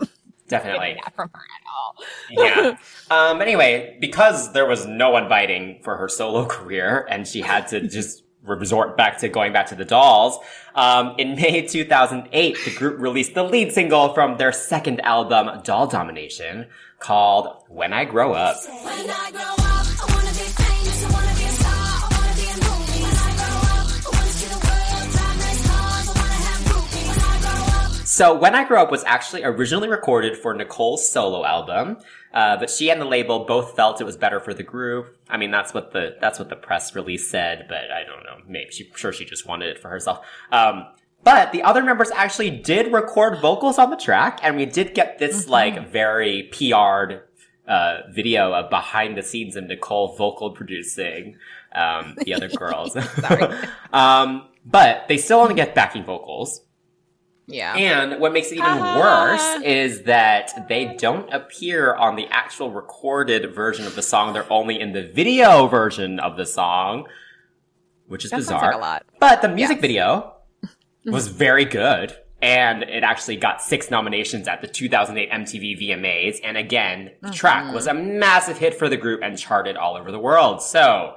[0.48, 1.00] Definitely.
[1.16, 1.94] from her at all
[2.30, 2.76] yeah.
[3.10, 7.68] Um, anyway, because there was no one biting for her solo career and she had
[7.68, 10.38] to just resort back to going back to the dolls,
[10.74, 15.86] um, in May 2008, the group released the lead single from their second album, Doll
[15.86, 16.66] Domination,
[16.98, 18.56] called When I Grow Up.
[28.20, 31.96] So When I Grow Up was actually originally recorded for Nicole's solo album,
[32.34, 35.16] uh, but she and the label both felt it was better for the group.
[35.30, 38.44] I mean, that's what the that's what the press release said, but I don't know.
[38.46, 40.22] Maybe she sure she just wanted it for herself.
[40.52, 40.84] Um,
[41.24, 45.18] but the other members actually did record vocals on the track, and we did get
[45.18, 47.22] this like very PR'd
[47.66, 51.38] uh, video of behind the scenes of Nicole vocal producing
[51.74, 52.94] um, the other girls.
[53.94, 56.60] Um, but they still only get backing vocals.
[57.50, 58.98] Yeah And what makes it even Ah.
[58.98, 64.32] worse is that they don't appear on the actual recorded version of the song.
[64.32, 67.06] They're only in the video version of the song,
[68.06, 68.62] which is that bizarre.
[68.66, 69.82] like a lot But the music Yes.
[69.82, 70.32] video
[71.04, 72.16] was very good.
[72.42, 76.38] And it actually got six nominations at the 2008 MTV VMAs.
[76.42, 80.10] And again, the track was a massive hit for the group and charted all over
[80.10, 80.62] the world.
[80.62, 81.16] So,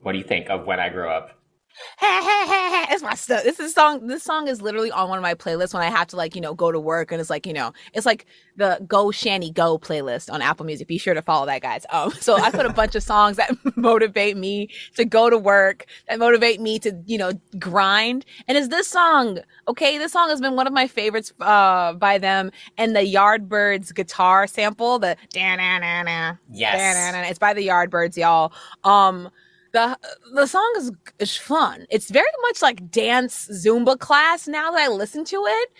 [0.00, 1.37] what do you think of When I Grow Up?
[2.02, 3.44] it's my stuff.
[3.44, 4.06] This is song.
[4.06, 6.40] This song is literally on one of my playlists when I have to like you
[6.40, 8.26] know go to work and it's like you know it's like
[8.56, 10.88] the Go Shanny Go playlist on Apple Music.
[10.88, 11.84] Be sure to follow that, guys.
[11.90, 15.86] Um, so I put a bunch of songs that motivate me to go to work,
[16.08, 18.24] that motivate me to you know grind.
[18.46, 19.38] And it's this song.
[19.68, 22.50] Okay, this song has been one of my favorites uh by them.
[22.76, 27.14] And the Yardbirds guitar sample, the da na na na Yes.
[27.30, 28.52] it's by the Yardbirds, y'all.
[28.84, 29.30] Um,
[29.78, 29.98] the
[30.34, 31.86] the song is is fun.
[31.90, 35.68] It's very much like dance Zumba class now that I listen to it.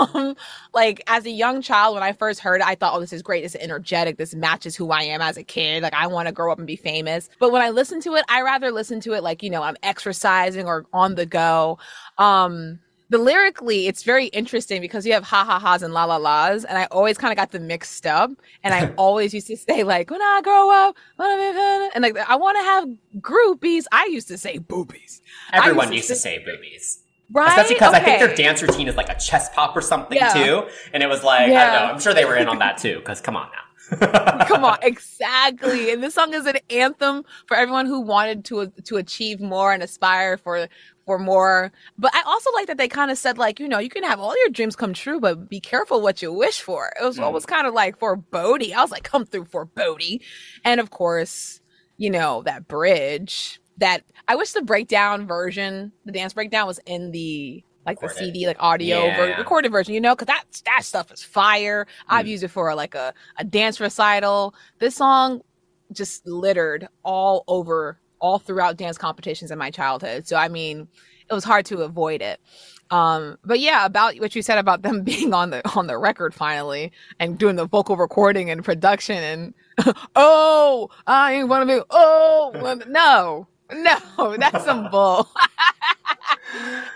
[0.00, 0.34] Um,
[0.72, 3.22] like as a young child, when I first heard it, I thought, "Oh, this is
[3.22, 3.44] great.
[3.44, 4.16] Is energetic.
[4.16, 5.82] This matches who I am as a kid.
[5.82, 8.24] Like I want to grow up and be famous." But when I listen to it,
[8.28, 11.78] I rather listen to it like you know I'm exercising or on the go.
[12.18, 12.80] Um,
[13.10, 16.64] the lyrically, it's very interesting because you have ha ha ha's and la la la's,
[16.64, 18.30] and I always kind of got them mixed up.
[18.64, 22.56] And I always used to say like, when I grow up, and like I want
[22.58, 22.88] to have
[23.20, 23.84] groupies.
[23.92, 25.20] I used to say boobies.
[25.52, 27.00] I Everyone used to say- say boobies.
[27.32, 27.48] right?
[27.48, 30.32] Especially because I think their dance routine is like a chest pop or something Yeah.
[30.32, 30.68] too.
[30.92, 32.98] And it was like, I don't know, I'm sure they were in on that too,
[32.98, 33.64] because come on now.
[34.46, 35.92] Come on, exactly.
[35.92, 39.82] And this song is an anthem for everyone who wanted to to achieve more and
[39.82, 40.68] aspire for
[41.10, 41.72] for more.
[41.98, 44.20] But I also like that they kind of said like, you know, you can have
[44.20, 46.92] all your dreams come true, but be careful what you wish for.
[47.00, 47.24] It was Mm.
[47.24, 48.72] almost kind of like for Bodie.
[48.72, 50.22] I was like, come through for Bodie.
[50.64, 51.60] And of course,
[51.98, 57.10] you know, that bridge that I wish the breakdown version, the dance breakdown was in
[57.10, 61.10] the like the CD, like audio ver- recorded version, you know, because that that stuff
[61.10, 61.88] is fire.
[62.08, 62.28] I've Mm.
[62.30, 64.54] used it for like a, a dance recital.
[64.78, 65.40] This song
[65.92, 70.26] just littered all over, all throughout dance competitions in my childhood.
[70.26, 70.88] So I mean,
[71.28, 72.40] it was hard to avoid it.
[72.90, 76.34] Um, but yeah, about what you said about them being on the on the record
[76.34, 79.54] finally and doing the vocal recording and production and
[80.16, 82.52] oh, I ain't wanna be oh
[82.88, 85.28] no, no, that's some bull.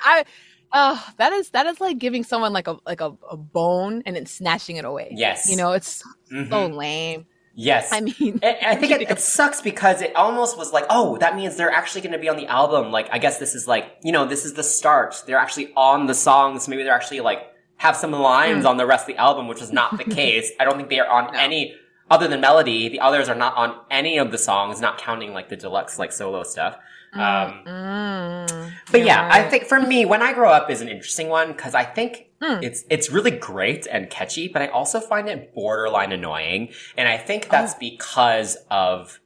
[0.04, 0.24] I
[0.72, 4.16] oh that is that is like giving someone like a like a, a bone and
[4.16, 5.12] then snatching it away.
[5.12, 5.48] Yes.
[5.48, 6.02] You know, it's
[6.32, 6.50] Mhm.
[6.50, 7.26] so lame.
[7.54, 7.90] Yes.
[7.92, 11.36] I mean I, I think it, it sucks because it almost was like, oh, that
[11.36, 12.90] means they're actually going to be on the album.
[12.92, 15.22] Like, I guess this is like, you know, this is the start.
[15.26, 16.68] They're actually on the songs.
[16.68, 17.40] Maybe they're actually like
[17.78, 20.50] have some lines on the rest of the album, which is not the case.
[20.60, 21.32] I don't think they are on Mm.
[21.32, 21.38] No.
[21.40, 21.74] any
[22.10, 22.88] other than melody.
[22.90, 26.12] The others are not on any of the songs, not counting like the deluxe like
[26.12, 26.76] solo stuff.
[27.14, 31.28] Um, Mm, but yeah, I think for me, when I grow up is an interesting
[31.28, 32.62] one because I think Mm.
[32.62, 37.16] it's it's really great and catchy, but I also find it borderline annoying, and I
[37.16, 37.78] think that's Oh.
[37.80, 39.20] because of.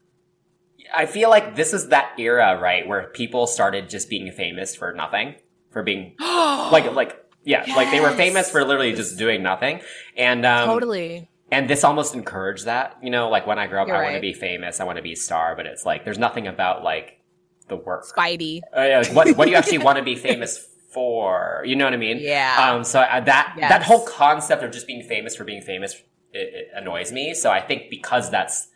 [0.94, 4.92] I feel like this is that era, right, where people started just being famous for
[4.92, 5.34] nothing,
[5.70, 9.80] for being like like yeah, like they were famous for literally just doing nothing,
[10.16, 11.28] and um, totally.
[11.50, 14.14] and this almost encouraged that, you know, like when I grow up, You're I want
[14.16, 16.84] to be famous, I want to be a star, but it's like there's nothing about
[16.84, 17.17] like
[17.68, 18.04] the work.
[18.06, 18.60] Spidey.
[18.76, 21.62] Uh, yeah, like, what what do you actually want to be famous for?
[21.66, 22.18] You know what I mean?
[22.20, 22.56] Yeah.
[22.74, 22.84] Um.
[22.84, 23.70] So uh, that Yes.
[23.70, 25.94] that whole concept of just being famous for being famous
[26.32, 27.34] it, it annoys me.
[27.34, 28.68] So I think because that's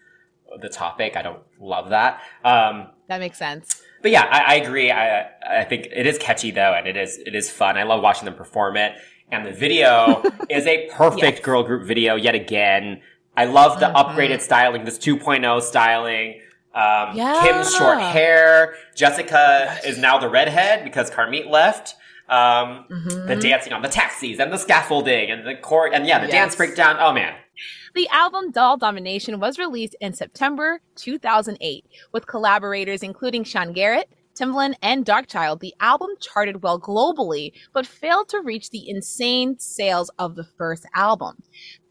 [0.60, 2.20] the topic, I don't love that.
[2.44, 2.88] Um.
[3.08, 3.82] That makes sense.
[4.00, 4.90] But yeah, I, I agree.
[4.90, 5.28] I
[5.60, 7.76] I think it is catchy though, and it is it is fun.
[7.78, 8.94] I love watching them perform it,
[9.30, 11.40] and the video is a perfect Yes.
[11.40, 13.02] girl group video yet again.
[13.36, 13.94] I love the Mhm.
[13.94, 16.40] upgraded styling, this 2.0 styling.
[16.74, 17.42] Um, Yeah.
[17.44, 18.74] Kim's short hair.
[18.96, 21.94] Jessica is now the redhead because Carmit left.
[22.28, 23.26] Um, Mm-hmm.
[23.28, 26.32] the dancing on the taxis and the scaffolding and the court and yeah, the Yes.
[26.32, 26.96] dance breakdown.
[26.98, 27.34] Oh man,
[27.94, 34.74] The album Doll Domination was released in September 2008 with collaborators including Sean Garrett, Timbaland,
[34.80, 35.60] and Darkchild.
[35.60, 40.86] The album charted well globally, but failed to reach the insane sales of the first
[40.94, 41.42] album.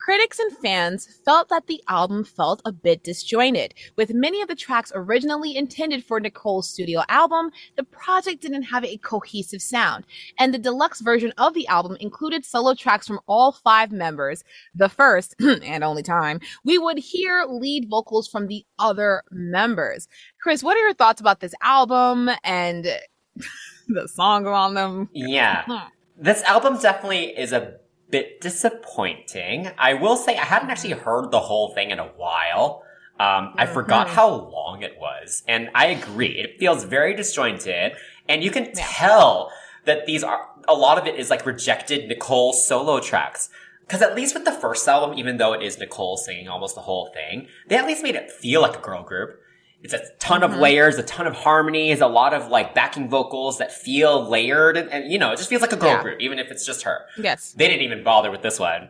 [0.01, 3.75] Critics and fans felt that the album felt a bit disjointed.
[3.97, 8.83] With many of the tracks originally intended for Nicole's studio album, the project didn't have
[8.83, 10.05] a cohesive sound.
[10.39, 14.43] And the deluxe version of the album included solo tracks from all five members,
[14.73, 20.07] the first and only time we would hear lead vocals from the other members.
[20.41, 22.87] Chris, what are your thoughts about this album and
[23.87, 25.09] the song on them?
[25.13, 25.63] yeah.
[25.65, 25.89] Hmm.
[26.17, 27.77] This album definitely is a
[28.11, 29.71] bit disappointing.
[29.77, 32.83] I will say I hadn't actually heard the whole thing in a while.
[33.19, 34.11] Um, I forgot Mhm.
[34.11, 36.39] how long it was, and I agree.
[36.39, 37.95] It feels very disjointed,
[38.27, 38.71] and you can Yeah.
[38.75, 39.51] tell
[39.85, 43.49] that these are a lot of it is like rejected Nicole solo tracks.
[43.81, 46.81] Because at least with the first album, even though it is Nicole singing almost the
[46.81, 49.40] whole thing, they at least made it feel like a girl group.
[49.83, 53.57] It's a ton of layers, a ton of harmonies, a lot of like backing vocals
[53.57, 56.01] that feel layered, and, and, you know, it just feels like a girl Yeah.
[56.03, 57.05] group, even if it's just her.
[57.17, 57.53] Yes.
[57.53, 58.89] They didn't even bother with this one.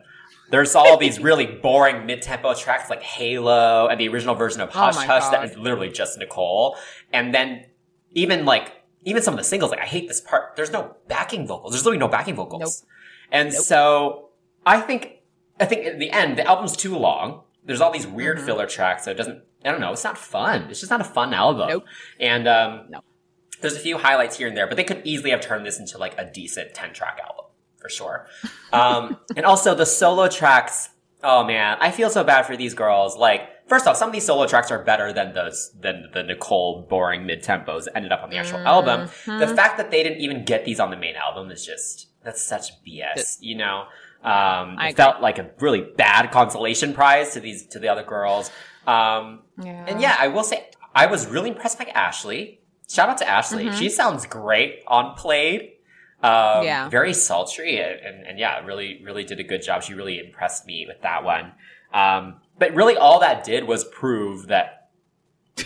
[0.50, 4.72] There's all these really boring mid-tempo tracks like Halo and the original version of Oh
[4.80, 5.44] Hush my Hush that God.
[5.50, 6.76] is literally just Nicole.
[7.10, 7.64] And then
[8.10, 8.72] even like
[9.04, 10.54] even some of the singles, like I hate this part.
[10.56, 11.72] There's no backing vocals.
[11.72, 12.84] There's literally no backing vocals.
[13.30, 13.62] And Nope.
[13.62, 14.28] so
[14.66, 15.20] I think
[15.58, 17.44] I think in the end the album's too long.
[17.64, 18.44] There's all these weird Mhm.
[18.44, 19.42] filler tracks, so it doesn't.
[19.64, 19.92] I don't know.
[19.92, 20.62] It's not fun.
[20.70, 21.68] It's just not a fun album.
[21.68, 21.84] Nope.
[22.20, 23.00] And um, No.
[23.60, 25.98] there's a few highlights here and there, but they could easily have turned this into
[25.98, 27.46] like a decent ten track album
[27.76, 28.26] for sure.
[28.72, 30.90] Um, and also the solo tracks
[31.24, 33.16] Oh man, I feel so bad for these girls.
[33.16, 36.82] Like, first off, some of these solo tracks are better than those than the Nicole
[36.82, 39.08] boring mid tempos that ended up on the actual album.
[39.26, 42.42] The fact that they didn't even get these on the main album is just that's
[42.42, 43.36] such BS.
[43.40, 43.80] You know,
[44.24, 48.02] um, I it felt like a really bad consolation prize to these to the other
[48.02, 48.50] girls.
[48.86, 49.84] Um, Yeah.
[49.86, 52.60] and yeah, I will say I was really impressed by Ashley.
[52.88, 53.70] Shout out to Ashley.
[53.72, 55.72] She sounds great on Played.
[56.22, 56.88] Um, Yeah.
[56.88, 59.82] Very sultry and, and, and yeah, really, really did a good job.
[59.82, 61.52] She really impressed me with that one.
[61.94, 64.90] Um, but really all that did was prove that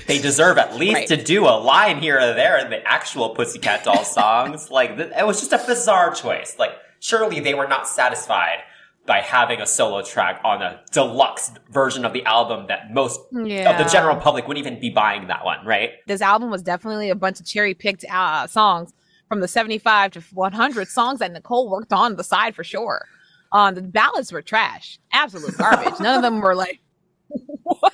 [0.06, 1.08] they deserve at least Right.
[1.08, 4.70] to do a line here or there in the actual Pussycat Doll songs.
[4.70, 6.56] like, it was just a bizarre choice.
[6.58, 8.58] Like, surely they were not satisfied
[9.06, 13.78] by having a solo track on a deluxe version of the album that most of
[13.78, 15.90] the general public wouldn't even be buying that one, right?
[16.06, 18.92] this album was definitely a bunch of cherry picked uh, songs
[19.28, 23.06] from the 75 to 100 songs that Nicole worked on the side for sure.
[23.52, 25.98] Um, the ballads were trash, absolute garbage.
[26.00, 26.80] None of them were like,
[27.62, 27.92] what?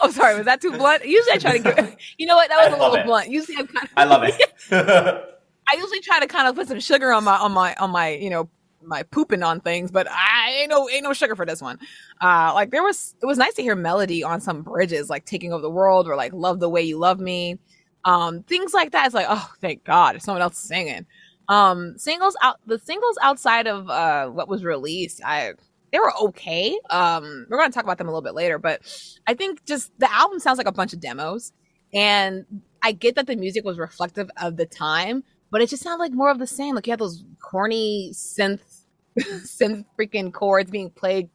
[0.00, 1.04] oh, sorry, was that too blunt?
[1.04, 2.48] Usually I try to get, you know what?
[2.48, 3.06] That was I a little it.
[3.06, 3.30] blunt.
[3.30, 5.30] Usually I'm kind of, I love it.
[5.66, 8.10] I usually try to kind of put some sugar on my on my on my
[8.10, 8.48] you know
[8.86, 11.78] my pooping on things, but I ain't no ain't no sugar for this one.
[12.20, 15.52] Uh, like there was it was nice to hear melody on some bridges, like "Taking
[15.52, 17.58] Over the World" or like "Love the Way You Love Me,"
[18.04, 19.06] um, things like that.
[19.06, 21.06] It's like oh thank God, someone else singing.
[21.48, 25.52] Um, singles out the singles outside of uh what was released, I
[25.92, 26.76] they were okay.
[26.90, 28.80] Um, we're gonna talk about them a little bit later, but
[29.28, 31.52] I think just the album sounds like a bunch of demos,
[31.92, 32.44] and
[32.82, 35.22] I get that the music was reflective of the time,
[35.54, 36.74] but it just sounded like more of the same.
[36.74, 38.86] Like you had those corny synth,
[39.16, 41.30] synth freaking chords being played.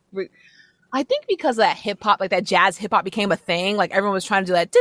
[0.91, 3.91] I think because that hip hop, like that jazz hip hop became a thing, like
[3.91, 4.73] everyone was trying to do that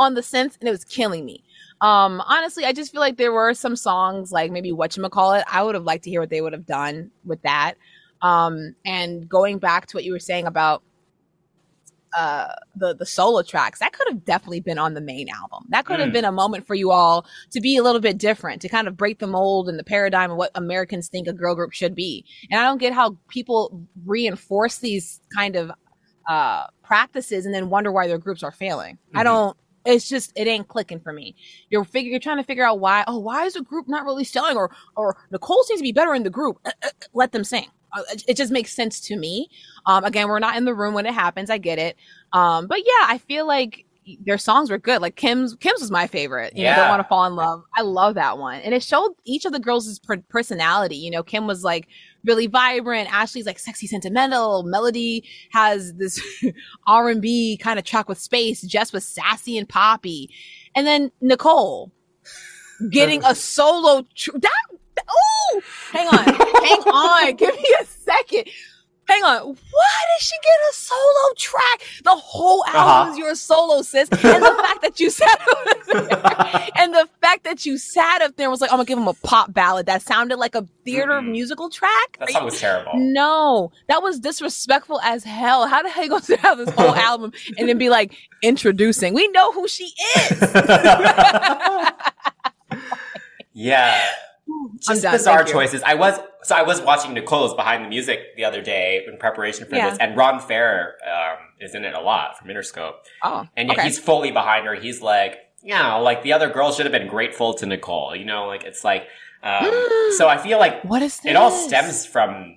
[0.00, 1.44] on the synth, and it was killing me.
[1.80, 5.34] Um, honestly, I just feel like there were some songs, like maybe what you call
[5.34, 5.44] it.
[5.48, 7.74] I would have liked to hear what they would have done with that.
[8.20, 10.82] Um, and going back to what you were saying about
[12.16, 15.64] uh the the solo tracks that could have definitely been on the main album.
[15.70, 16.12] That could have Mm.
[16.12, 18.96] been a moment for you all to be a little bit different to kind of
[18.96, 22.24] break the mold and the paradigm of what americans think a girl group should be.
[22.50, 25.70] And i don't get how people reinforce these kind of
[26.28, 28.98] uh practices and then wonder why their groups are failing.
[29.14, 29.24] I Mhm.
[29.24, 31.34] don't it's just it ain't clicking for me.
[31.68, 34.22] You're figure you're trying to figure out why oh why is the group not really
[34.24, 36.58] selling or or nicole seems to be better in the group.
[36.64, 37.66] Uh, uh, uh, let them sing
[38.10, 39.48] it- it just makes sense to me
[39.86, 41.96] um again we're not in the room when it happens i get it
[42.34, 43.84] um, but yeah, I feel like
[44.24, 45.02] their songs were good.
[45.02, 46.56] Like Kim's, Kim's was my favorite.
[46.56, 46.76] You know, Yeah.
[46.76, 47.62] don't want to fall in love.
[47.76, 50.96] I love that one, and it showed each of the girls' personality.
[50.96, 51.88] You know, Kim was like
[52.24, 53.12] really vibrant.
[53.12, 54.62] Ashley's like sexy, sentimental.
[54.62, 56.18] Melody has this
[56.86, 58.62] R and B kind of track with space.
[58.62, 60.30] Jess was sassy and poppy,
[60.74, 61.92] and then Nicole
[62.90, 64.06] getting a solo.
[64.16, 64.62] Tr- that
[65.08, 68.44] oh, hang on, hang on, give me a second.
[69.08, 69.40] Hang on.
[69.48, 71.80] Why did she get a solo track?
[72.04, 73.10] The whole album Uh-huh.
[73.10, 74.08] is your solo, sis.
[74.08, 78.36] And the fact that you sat up there, and the fact that you sat up
[78.36, 81.14] there was like, I'm gonna give him a pop ballad that sounded like a theater
[81.14, 81.32] Mm-mm.
[81.32, 82.16] musical track.
[82.20, 82.92] that song was terrible.
[82.94, 85.66] no, that was disrespectful as hell.
[85.66, 89.14] How the hell are you gonna have this whole album and then be like introducing?
[89.14, 89.92] We know who she
[90.30, 90.40] is.
[93.52, 94.00] yeah.
[94.86, 95.12] Just done.
[95.12, 95.82] bizarre choices.
[95.82, 99.66] I was so I was watching Nicole's behind the music the other day in preparation
[99.66, 99.90] for Yeah.
[99.90, 103.74] this, and Ron Fair um, is in it a lot from Interscope, Oh, and yeah,
[103.74, 103.84] okay.
[103.84, 104.74] he's fully behind her.
[104.74, 108.16] He's like, you know, like the other girls should have been grateful to Nicole.
[108.16, 109.06] You know, like it's like,
[109.44, 109.64] um,
[110.16, 111.30] so I feel like what is this?
[111.30, 112.56] it all stems from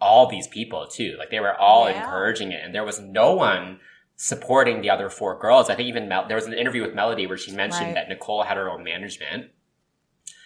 [0.00, 1.16] all these people too.
[1.18, 2.02] Like they were all Yeah.
[2.04, 3.80] encouraging it, and there was no one
[4.18, 5.68] supporting the other four girls.
[5.68, 7.94] I think even Mel- there was an interview with Melody where she mentioned Right.
[7.96, 9.50] that Nicole had her own management,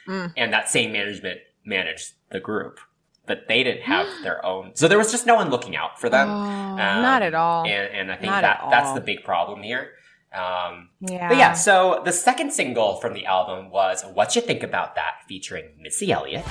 [0.09, 0.33] Mm.
[0.37, 2.81] and that same management managed the group,
[3.27, 4.73] but they didn't have their own.
[4.75, 6.29] So there was just no one looking out for them.
[6.29, 7.65] Oh, Um, not at all.
[7.67, 9.93] And, and I think Not that that's the big problem here.
[10.33, 11.29] Um, yeah.
[11.29, 15.15] but yeah, so the second single from the album was "What You Think About That,"
[15.29, 16.45] featuring Missy Elliott.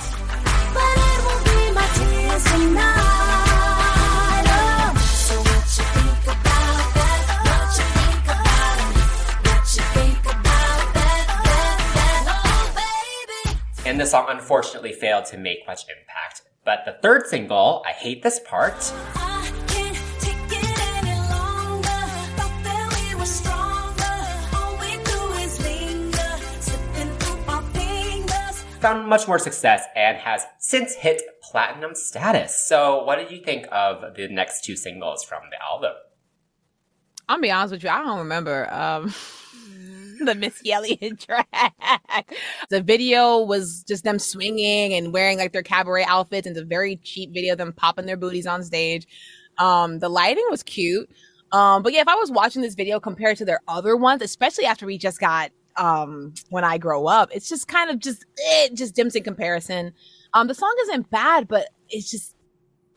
[13.90, 16.42] And the song unfortunately failed to make much impact.
[16.64, 18.80] But the third single, I Hate This Part,
[28.80, 32.64] found much more success and has since hit platinum status.
[32.64, 35.94] So, what did you think of the next two singles from the album?
[37.28, 37.90] I'll be honest with you.
[37.90, 38.72] I don't remember.
[38.72, 39.12] Um,
[40.24, 42.32] the Missy Elliott track.
[42.70, 46.46] The video was just them swinging and wearing like their cabaret outfits.
[46.46, 49.06] And it's a very cheap video of them popping their booties on stage.
[49.58, 51.10] Um, the lighting was cute.
[51.52, 54.66] Um, but yeah, if I was watching this video compared to their other ones, especially
[54.66, 58.74] after we just got um when I grow up, it's just kind of just it
[58.74, 59.92] just dims in comparison.
[60.32, 62.36] Um, the song isn't bad, but it's just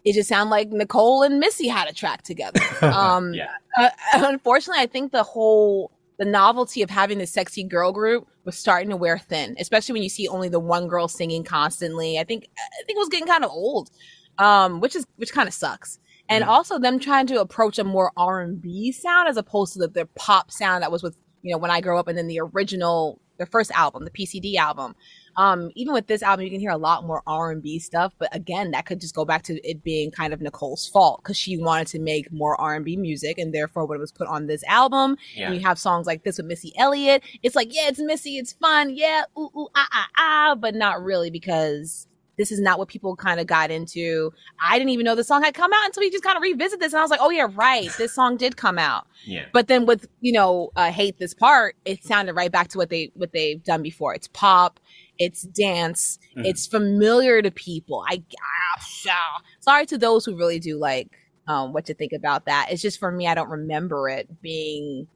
[0.06, 2.60] it just sounded like Nicole and Missy had a track together.
[2.82, 3.50] Um, Yeah.
[3.78, 8.58] uh, unfortunately, I think the whole the novelty of having the sexy girl group was
[8.58, 12.20] starting to wear thin, especially when you see only the one girl singing constantly.
[12.20, 13.90] I think I think it was getting kind of old,
[14.38, 16.00] um, which is which kind of sucks.
[16.30, 19.80] And also them trying to approach a more R and B sound as opposed to
[19.80, 22.28] the, the pop sound that was with you know when I grew up, and then
[22.28, 24.96] the original their first album, the PCD album.
[25.36, 28.14] Um, even with this album, you can hear a lot more R and B stuff,
[28.20, 31.38] but again, that could just go back to it being kind of Nicole's fault because
[31.38, 34.28] she wanted to make more R and B music, and therefore when it was put
[34.28, 35.48] on this album, Yeah.
[35.48, 38.54] and you have songs like this with Missy Elliott, it's like yeah, it's Missy, it's
[38.54, 42.88] fun, yeah, ooh ooh ah ah ah, but not really because this is not what
[42.88, 44.34] people kind of got into.
[44.60, 46.80] I didn't even know the song had come out until we just kind of revisit
[46.80, 49.06] this, and I was like, oh yeah, right, this song did come out.
[49.26, 49.46] Yeah.
[49.54, 52.90] But then with you know, uh, hate this part, it sounded right back to what
[52.90, 54.16] they what they've done before.
[54.16, 54.80] It's pop,
[55.20, 56.46] it's dance, Mhm.
[56.46, 58.04] it's familiar to people.
[58.10, 59.42] I gosh, ah.
[59.60, 61.10] sorry to those who really do like
[61.48, 62.68] um, what to think about that.
[62.72, 65.08] It's just for me, I don't remember it being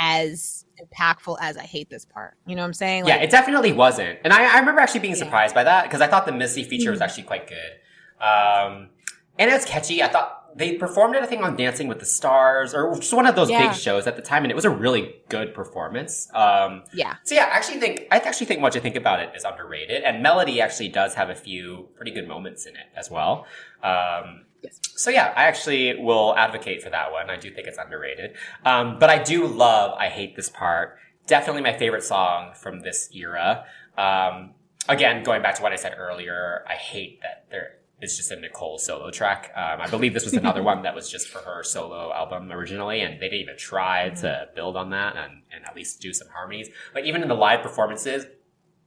[0.00, 2.34] as impactful as I hate this part.
[2.46, 3.06] You know what I'm saying?
[3.06, 4.18] yeah, it definitely wasn't.
[4.24, 5.18] And I, I remember actually being Yeah.
[5.24, 7.04] surprised by that because I thought the Missy feature was Mhm.
[7.04, 8.24] actually quite good.
[8.24, 8.90] Um,
[9.38, 10.02] and it's catchy.
[10.02, 13.26] I thought they performed it, I think, on Dancing with the Stars or just one
[13.26, 13.68] of those Yeah.
[13.68, 16.28] big shows at the time, and it was a really good performance.
[16.34, 19.30] Um, yeah, so yeah, I actually think I actually think what you think about it
[19.36, 23.10] is underrated, and Melody actually does have a few pretty good moments in it as
[23.10, 23.46] well.
[23.82, 24.80] Um, Yes.
[24.96, 27.30] so yeah, I actually will advocate for that one.
[27.30, 28.34] I do think it's underrated,
[28.64, 29.96] um, but I do love.
[29.96, 30.98] I hate this part.
[31.28, 33.64] Definitely my favorite song from this era.
[33.96, 34.54] Um,
[34.88, 38.36] again, going back to what I said earlier, I hate that there is just a
[38.36, 39.50] Nicole solo track.
[39.56, 43.00] Um, I believe this was another one that was just for her solo album originally,
[43.00, 46.28] and they didn't even try to build on that and, and at least do some
[46.28, 46.68] harmonies.
[46.94, 48.26] But even in the live performances,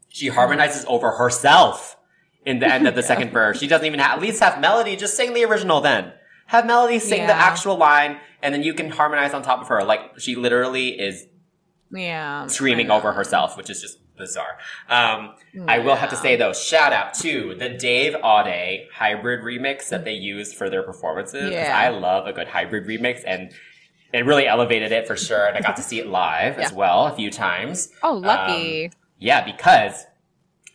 [0.10, 1.98] she harmonizes over herself
[2.46, 3.60] in the end of the second verse.
[3.60, 6.14] She doesn't even have, at least have Melody just sing the original then.
[6.48, 9.84] Have Melody sing the actual line, and then you can harmonize on top of her.
[9.86, 11.26] Like, she literally is
[11.92, 14.58] yeah, screaming over herself, which is just bizarre.
[14.88, 15.34] Um,
[15.68, 20.06] I will have to say though, shout out to the Dave Aude hybrid remix that
[20.06, 21.52] they used for their performances.
[21.52, 21.78] Yeah.
[21.78, 23.52] I love a good hybrid remix and
[24.14, 25.46] it really elevated it for sure.
[25.46, 27.90] And I got to see it live as well a few times.
[28.04, 28.86] Oh, lucky.
[28.86, 30.06] Um, yeah, because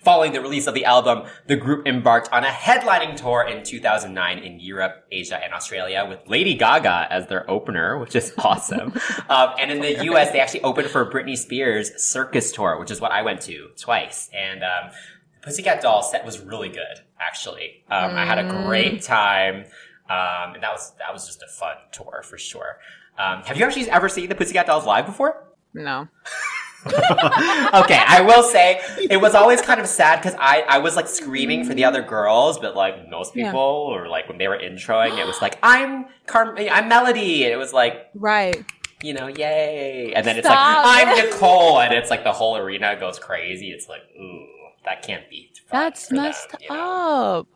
[0.06, 4.38] following the release of the album, the group embarked on a headlining tour in 2009
[4.38, 8.92] in Europe, Asia, and Australia with Lady Gaga as their opener, which is awesome.
[9.28, 13.00] um, and in the US, they actually opened for Britney Spears' Circus Tour, which is
[13.00, 14.30] what I went to twice.
[14.32, 14.92] And um,
[15.34, 17.82] the Pussycat Dolls set was really good, actually.
[17.90, 19.64] Um, I had a great time.
[20.08, 22.78] Um, and that was that was just a fun tour for sure.
[23.18, 25.48] Um, have you actually ever seen the Pussycat Dolls live before?
[25.74, 26.06] no.
[26.86, 28.80] okay, I will say
[29.10, 32.02] it was always kind of sad because I, I was like screaming for the other
[32.02, 33.46] girls, but like most Yeah.
[33.46, 37.52] people, or like when they were introing, it was like I'm Carm, I'm Melody, and
[37.52, 38.64] it was like Right.
[39.02, 42.96] you know, yay, and then it's like I'm Nicole, and it's like the whole arena
[42.98, 43.70] goes crazy.
[43.70, 44.46] It's like ooh,
[44.84, 45.50] that can't be.
[45.70, 46.74] That's them, messed you know?
[46.80, 47.48] up.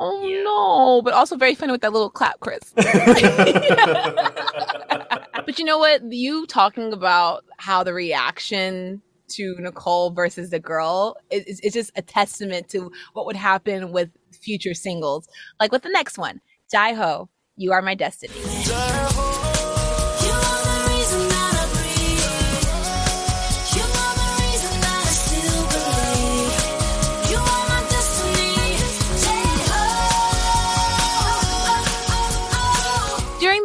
[0.00, 0.42] Oh Yeah.
[0.44, 1.02] no!
[1.02, 2.60] But also very funny with that little clap, Chris.
[5.48, 6.02] but you know what?
[6.12, 12.02] You talking about how the reaction to Nicole versus the girl is, is just a
[12.02, 15.26] testament to what would happen with future singles.
[15.58, 18.34] Like with the next one, Jai Ho, You Are My Destiny.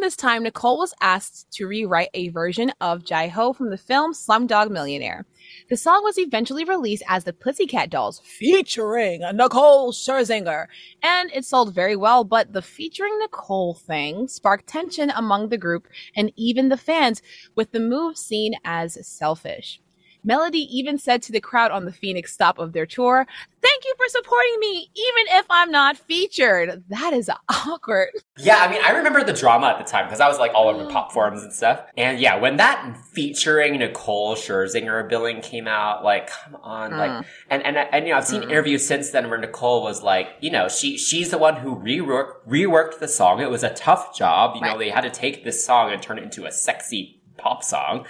[0.03, 4.13] This time, Nicole was asked to rewrite a version of Jai Ho from the film
[4.13, 5.25] Slumdog Millionaire.
[5.69, 10.67] The song was eventually released as the Pussycat Dolls featuring Nicole Scherzinger,
[11.01, 15.87] and it sold very well, but the featuring Nicole thing sparked tension among the group
[16.17, 17.21] and even the fans,
[17.55, 19.79] with the move seen as selfish.
[20.23, 23.27] Melody even said to the crowd on the Phoenix stop of their tour,
[23.63, 26.83] Thank you for supporting me, even if I'm not featured.
[26.89, 28.09] That is awkward.
[28.37, 30.67] Yeah, I mean, I remember the drama at the time because I was like all
[30.67, 31.81] over pop forums and stuff.
[31.95, 37.25] And yeah, when that featuring Nicole Scherzinger billing came out, like, come on, like, mm.
[37.49, 38.51] and, and, and, you know, I've seen mm.
[38.51, 42.45] interviews since then where Nicole was like, you know, she, she's the one who reworked,
[42.45, 43.39] reworked the song.
[43.39, 44.57] It was a tough job.
[44.57, 47.63] You know, they had to take this song and turn it into a sexy pop
[47.63, 48.05] song.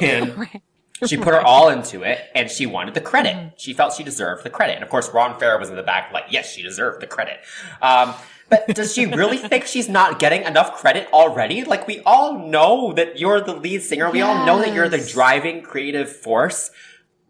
[0.00, 0.62] And, Right.
[1.06, 3.52] She put her all into it and she wanted the credit.
[3.56, 4.74] She felt she deserved the credit.
[4.74, 7.38] And of course, Ron Fair was in the back like, yes, she deserved the credit.
[7.80, 8.14] Um,
[8.48, 11.64] but does she really think she's not getting enough credit already?
[11.64, 14.10] Like, we all know that you're the lead singer.
[14.10, 16.70] We all know that you're the driving creative force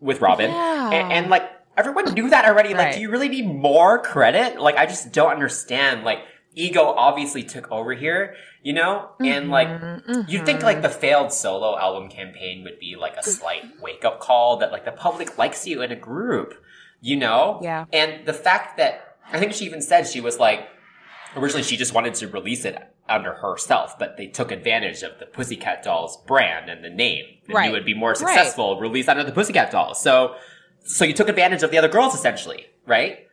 [0.01, 0.51] with Robin.
[0.51, 0.91] Yeah.
[0.91, 1.43] And, and like,
[1.77, 2.71] everyone knew that already.
[2.71, 2.95] Like, Right.
[2.95, 4.59] do you really need more credit?
[4.61, 6.05] Like, I just don't understand.
[6.05, 6.21] Like,
[6.55, 9.11] ego obviously took over here, you know?
[9.21, 13.23] And like, Mm-hmm, you'd think like the failed solo album campaign would be like a
[13.23, 16.55] slight wake up call that like the public likes you in a group,
[17.01, 17.61] you know?
[17.63, 17.85] Yeah.
[17.93, 20.67] And the fact that I think she even said she was like,
[21.37, 22.77] originally she just wanted to release it
[23.09, 27.25] under herself, but they took advantage of the Pussycat Dolls brand and the name.
[27.47, 27.67] And Right.
[27.67, 28.17] you would be more Right.
[28.19, 30.01] successful released under the Pussycat Dolls.
[30.01, 30.35] So,
[30.85, 33.27] so you took advantage of the other girls essentially, right?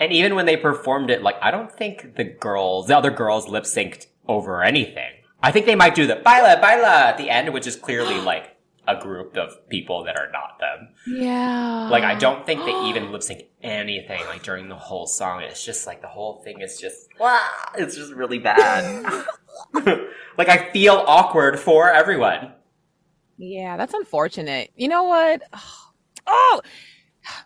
[0.00, 3.48] And even when they performed it, like, I don't think the girls, the other girls
[3.48, 5.12] lip synced over anything.
[5.42, 8.56] I think they might do the baila, baila at the end, which is clearly like
[8.88, 10.88] a group of people that are not them.
[11.06, 11.88] Yeah.
[11.90, 15.42] Like, I don't think they even lip sync anything, like, during the whole song.
[15.42, 17.46] It's just like the whole thing is just, wow,
[17.76, 19.04] it's just really bad.
[20.38, 22.54] like, I feel awkward for everyone.
[23.36, 24.70] Yeah, that's unfortunate.
[24.76, 25.42] You know what?
[26.32, 26.60] Oh,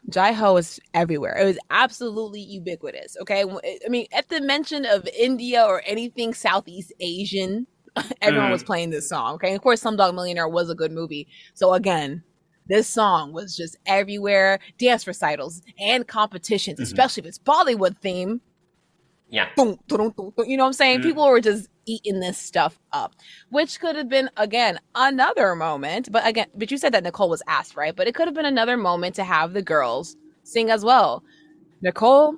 [0.08, 1.36] Jai Ho is everywhere.
[1.38, 3.16] It was absolutely ubiquitous.
[3.20, 3.44] Okay.
[3.44, 7.66] I mean, at the mention of India or anything Southeast Asian,
[8.22, 8.52] everyone Mm.
[8.52, 9.34] was playing this song.
[9.34, 9.48] Okay.
[9.48, 11.26] And of course, Slumdog Millionaire was a good movie.
[11.54, 12.22] So again,
[12.66, 14.58] this song was just everywhere.
[14.78, 18.40] Dance recitals and competitions, especially if it's Bollywood theme.
[19.28, 19.48] Yeah.
[19.58, 21.00] You know what I'm saying?
[21.00, 21.02] Mm.
[21.02, 23.14] People were just eating this stuff up,
[23.50, 26.10] which could have been again another moment.
[26.10, 27.94] But again, but you said that Nicole was asked, right?
[27.94, 31.24] But it could have been another moment to have the girls sing as well.
[31.82, 32.36] Nicole,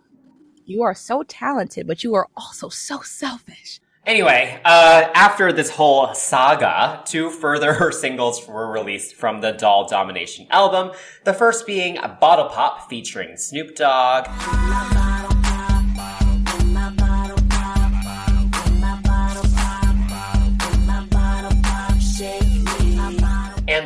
[0.64, 3.80] you are so talented, but you are also so selfish.
[4.06, 10.46] Anyway, uh, after this whole saga, two further singles were released from the Doll Domination
[10.50, 10.92] album.
[11.24, 14.26] The first being Bottle Pop featuring Snoop Dogg.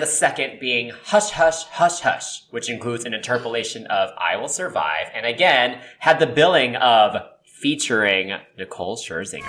[0.00, 4.48] And the second being Hush Hush Hush Hush, which includes an interpolation of I Will
[4.48, 9.44] Survive, and again had the billing of featuring Nicole Scherzinger.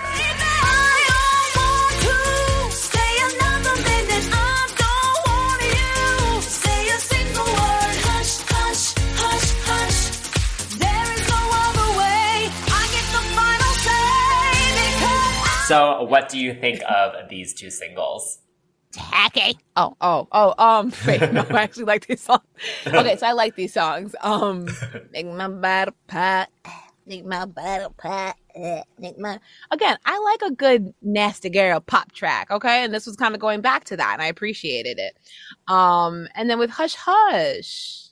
[15.66, 18.41] So, what do you think of these two singles?
[18.92, 19.58] Tacky.
[19.76, 22.42] Oh, oh, oh, um, wait, no, I actually like these songs.
[22.86, 24.14] Okay, so I like these songs.
[24.22, 24.68] Um,
[25.12, 26.50] make my battle pot,
[27.06, 29.38] make my battle pot, eh, make my.
[29.70, 32.50] Again, I like a good nasty girl pop track.
[32.50, 35.16] Okay, and this was kind of going back to that, and I appreciated it.
[35.72, 38.08] Um, and then with Hush Hush,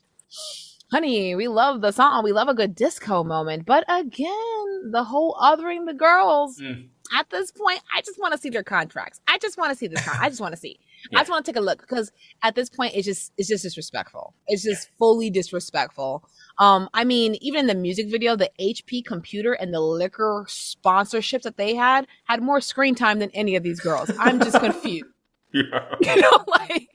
[0.90, 2.24] honey, we love the song.
[2.24, 6.58] We love a good disco moment, but again, the whole othering the girls.
[6.58, 6.88] Mm.
[7.18, 9.20] At this point, I just want to see their contracts.
[9.26, 10.00] I just want to see this.
[10.06, 10.78] Con- I just want to see.
[11.10, 11.20] Yeah.
[11.20, 13.62] I just want to take a look because at this point, it's just it's just
[13.62, 14.34] disrespectful.
[14.46, 16.28] It's just fully disrespectful.
[16.58, 21.44] Um, I mean, even in the music video, the HP computer and the liquor sponsorships
[21.44, 24.10] that they had had more screen time than any of these girls.
[24.18, 25.06] I'm just confused.
[25.54, 25.86] Yeah.
[26.02, 26.88] you know, like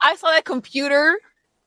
[0.00, 1.18] I saw that computer.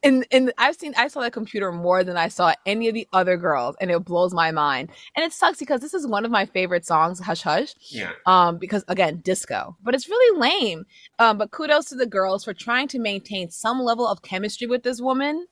[0.04, 3.08] And, and I've seen I saw that computer more than I saw any of the
[3.14, 4.90] other girls, and it blows my mind.
[5.16, 8.12] And it sucks because this is one of my favorite songs, Hush Hush Yeah.
[8.26, 10.86] um because again disco but it's really lame
[11.20, 14.84] um but kudos to the girls for trying to maintain some level of chemistry with
[14.84, 15.46] this woman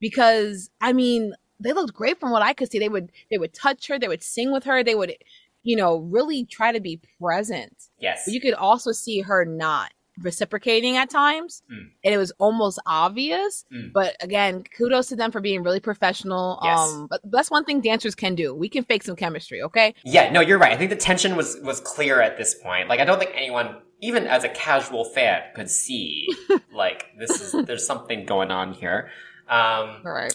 [0.00, 3.52] because i mean they looked great from what i could see they would they would
[3.54, 5.14] touch her they would sing with her they would
[5.62, 8.22] you know really try to be present Yes.
[8.24, 9.92] but you could also see her not
[10.22, 11.90] reciprocating at times Mm.
[12.04, 13.92] and it was almost obvious Mm.
[13.92, 16.78] but again kudos to them for being really professional Yes.
[16.78, 20.30] um but that's one thing dancers can do we can fake some chemistry okay Yeah,
[20.30, 20.72] no, you're right.
[20.72, 22.88] I think the tension was was clear at this point.
[22.88, 26.26] Like I don't think anyone, even as a casual fan, could see
[26.72, 29.10] like this is there's something going on here.
[29.48, 30.34] Um all right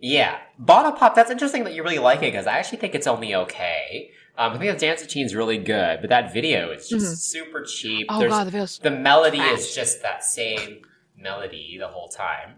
[0.00, 0.38] yeah.
[0.58, 3.34] Bottle Pop, that's interesting that you really like it because I actually think it's only
[3.34, 4.10] okay.
[4.38, 7.16] Um, I think the dance routine's really good, but that video is just Mhm.
[7.16, 8.06] super cheap.
[8.08, 9.58] oh There's, god the video's the melody trash.
[9.58, 10.82] is just that same
[11.16, 12.54] melody the whole time.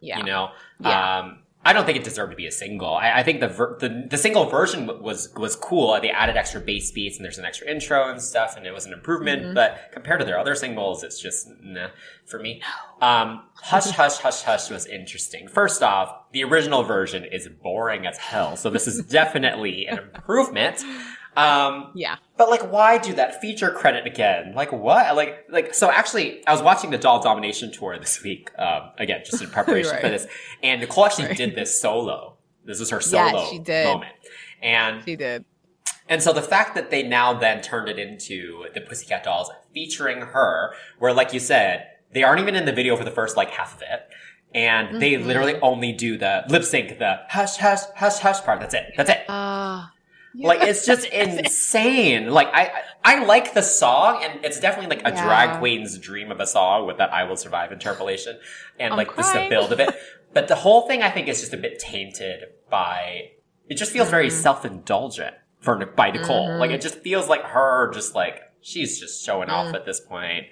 [0.00, 0.50] yeah You know,
[0.80, 1.18] Yeah.
[1.18, 2.94] um, I don't think it deserved to be a single.
[2.94, 5.98] I, I think the, ver- the the single version was was cool.
[6.00, 8.86] They added extra bass beats and there's an extra intro and stuff, and it was
[8.86, 9.42] an improvement.
[9.42, 9.54] Mhm.
[9.54, 11.88] But compared to their other singles, it's just nah
[12.24, 12.62] for me.
[13.00, 15.48] Um, Hush Hush Hush Hush was interesting.
[15.48, 20.84] First off, the original version is boring as hell, so this is definitely an improvement.
[21.36, 22.16] Um, Yeah.
[22.36, 24.52] But like, why do that feature credit again?
[24.54, 25.14] Like, what?
[25.16, 28.50] Like, like, so actually, I was watching the Doll Domination tour this week.
[28.58, 30.00] Um, again, just in preparation Right.
[30.02, 30.26] for this,
[30.62, 31.36] and Nicole actually Right.
[31.36, 32.36] did this solo.
[32.64, 33.84] This was her solo she did.
[33.84, 34.12] moment,
[34.62, 35.44] and She did.
[36.08, 40.20] and so the fact that they now then turned it into the Pussycat Dolls featuring
[40.20, 43.50] her, where like you said, they aren't even in the video for the first like
[43.50, 44.08] half of it.
[44.54, 45.26] And they Mm-hmm.
[45.26, 48.60] literally only do the lip sync, the hush, hush, hush, hush part.
[48.60, 48.94] That's it.
[48.96, 49.28] That's it.
[49.28, 49.86] Uh,
[50.38, 52.30] Like it's just insane.
[52.30, 52.70] Like I,
[53.04, 55.24] I like the song, and it's definitely like a Yeah.
[55.24, 58.38] drag queen's dream of a song with that "I Will Survive" interpolation,
[58.78, 59.94] and I'm like just the build of it.
[60.34, 63.30] But the whole thing, I think, is just a bit tainted by.
[63.70, 64.42] It just feels very Mm-hmm.
[64.42, 66.58] self-indulgent for by Nicole.
[66.58, 70.46] Like it just feels like her, just like she's just showing off at this point,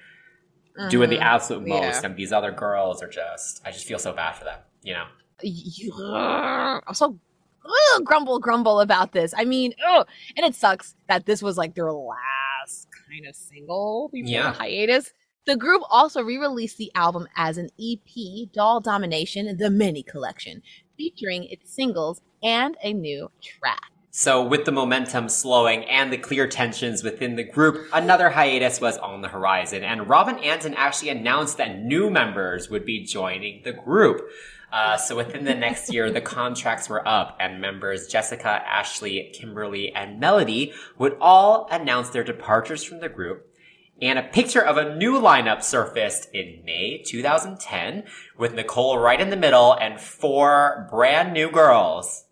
[0.88, 1.68] doing the absolute Mm.
[1.68, 1.80] Yeah.
[1.88, 3.60] most, and these other girls are just.
[3.66, 4.60] I just feel so bad for them.
[4.82, 5.06] You know.
[6.86, 7.18] I'm so
[7.64, 9.32] ugh, grumble grumble about this.
[9.36, 10.06] I mean, ugh.
[10.36, 14.50] and it sucks that this was like their last kind of single before Yeah.
[14.52, 15.12] the hiatus.
[15.46, 20.62] The group also re-released the album as an EP, Doll Domination: The Mini Collection,
[20.96, 23.90] featuring its singles and a new track.
[24.10, 28.96] So, with the momentum slowing and the clear tensions within the group, another hiatus was
[28.98, 33.72] on the horizon, and Robin Antin actually announced that new members would be joining the
[33.72, 34.22] group.
[34.74, 39.94] Uh, so, within the next year, the contracts were up, and members Jessica, Ashley, Kimberly,
[39.94, 43.46] and Melody would all announce their departures from the group.
[44.02, 48.02] And a picture of a new lineup surfaced in May 2010
[48.36, 52.24] with Nicole right in the middle and four brand new girls.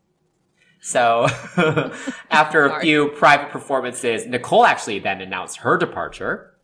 [0.80, 1.28] So,
[2.28, 6.56] after a few private performances, Nicole actually then announced her departure.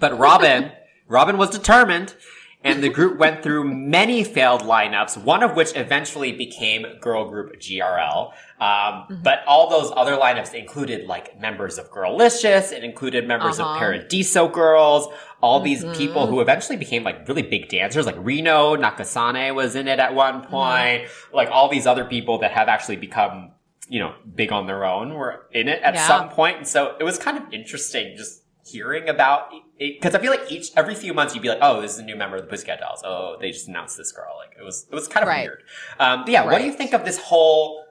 [0.00, 0.72] But Robin,
[1.06, 2.16] Robin was determined,
[2.64, 7.60] and the group went through many failed lineups, one of which eventually became girl group
[7.60, 8.32] GRL.
[8.60, 13.72] Um, But all those other lineups included like members of Girlicious, it included members Uh-huh.
[13.74, 15.08] of Paradiso Girls,
[15.42, 19.86] all these people who eventually became like really big dancers, like Rino Nakasone was in
[19.86, 23.50] it at one point, like all these other people that have actually become,
[23.90, 26.06] you know, big on their own were in it at Yeah.
[26.06, 26.56] some point.
[26.56, 29.48] And so it was kind of interesting just hearing about
[29.78, 31.98] it because I feel like each every few months you'd be like, oh, this is
[31.98, 33.02] a new member of the Pussycat Dolls.
[33.04, 34.34] Oh, they just announced this girl.
[34.38, 35.42] Like it was it was kind of Right.
[35.48, 35.62] weird.
[35.98, 37.84] Um, but yeah, what do you think of this whole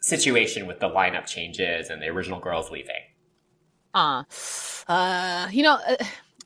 [0.00, 2.94] situation with the lineup changes and the original girls leaving?
[3.94, 4.24] Uh,
[4.88, 5.96] uh, you know, uh,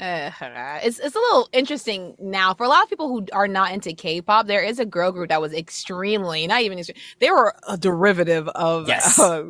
[0.00, 3.72] uh, it's it's a little interesting now for a lot of people who are not
[3.72, 4.46] into K-pop.
[4.46, 8.48] There is a girl group that was extremely, not even extreme, they were a derivative
[8.48, 9.18] of Yes.
[9.18, 9.44] uh,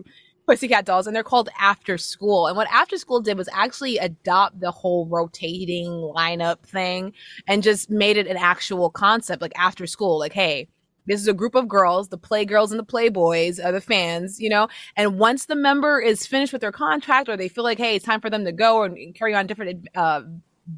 [0.50, 2.48] Pussycat Dolls, and they're called After School.
[2.48, 7.12] And what After School did was actually adopt the whole rotating lineup thing
[7.46, 10.18] and just made it an actual concept, like After School.
[10.18, 10.66] Like, hey,
[11.06, 14.48] this is a group of girls, the Playgirls and the Playboys are the fans, you
[14.48, 14.66] know.
[14.96, 18.04] And once the member is finished with their contract, or they feel like, hey, it's
[18.04, 20.22] time for them to go and, carry on different uh,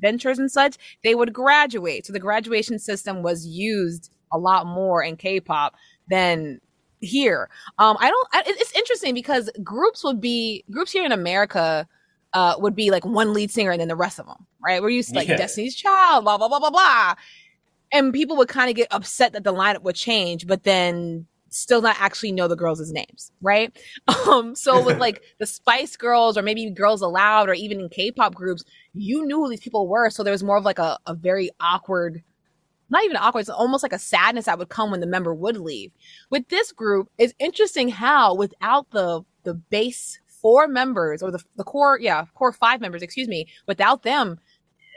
[0.01, 2.05] ventures and such, they would graduate.
[2.05, 5.75] So the graduation system was used a lot more in K-pop
[6.11, 6.61] than
[7.03, 7.51] here.
[7.79, 8.29] Um, I don't.
[8.33, 11.87] I, it's interesting because groups would be groups here in America.
[12.35, 14.81] Uh, would be like one lead singer and then the rest of them, right?
[14.81, 15.37] We're used to like Yeah.
[15.37, 17.15] Destiny's Child, blah blah blah blah blah,
[17.93, 21.83] and people would kind of get upset that the lineup would change, but then still
[21.83, 23.77] not actually know the girls' names, right?
[24.27, 28.35] Um, so with like the Spice Girls or maybe Girls Aloud or even in K-pop
[28.35, 31.13] groups, you knew who these people were, so there was more of like a, a
[31.13, 32.23] very awkward
[32.93, 35.57] not even awkward, it's almost like a sadness that would come when the member would
[35.57, 35.91] leave.
[36.31, 41.65] With this group, it's interesting how without the the base four members or the the
[41.65, 44.39] core, yeah, core five members, excuse me, without them,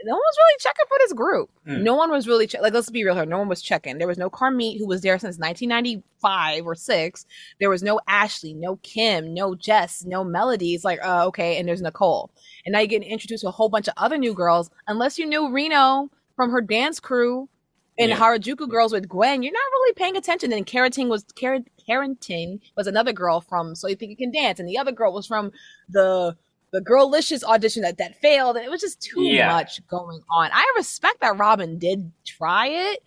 [0.04, 1.50] no one was really checking for this group.
[1.66, 1.84] Mm.
[1.84, 3.26] No one was really che- like let's be real here.
[3.26, 3.98] No one was checking.
[3.98, 7.26] There was no Carmit who was there since 1995 or six.
[7.62, 10.84] There was no Ashley, no Kim, no Jess, no Melodies.
[10.84, 12.30] Like, uh, okay, and there's Nicole.
[12.66, 14.70] And now you're getting introduced to a whole bunch of other new girls.
[14.88, 17.48] Unless you knew Rino from her dance crew
[17.98, 18.18] and Yeah.
[18.20, 20.52] Harajuku girls with Gwen, you're not really paying attention.
[20.54, 24.60] And Kherington was Karen Kherington was another girl from So You Think You Can Dance,
[24.60, 25.52] and the other girl was from
[25.90, 26.36] the
[26.72, 28.58] the Girlicious audition that that failed.
[28.58, 29.48] And it was just too Yeah.
[29.54, 30.50] much going on.
[30.52, 33.00] I respect that Robin did try it,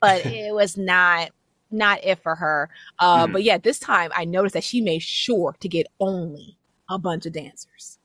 [0.00, 1.30] but it was not
[1.72, 2.68] not it for her.
[2.98, 3.32] Uh, Mhm.
[3.32, 6.56] But yeah, this time I noticed that she made sure to get only
[6.88, 7.98] a bunch of dancers.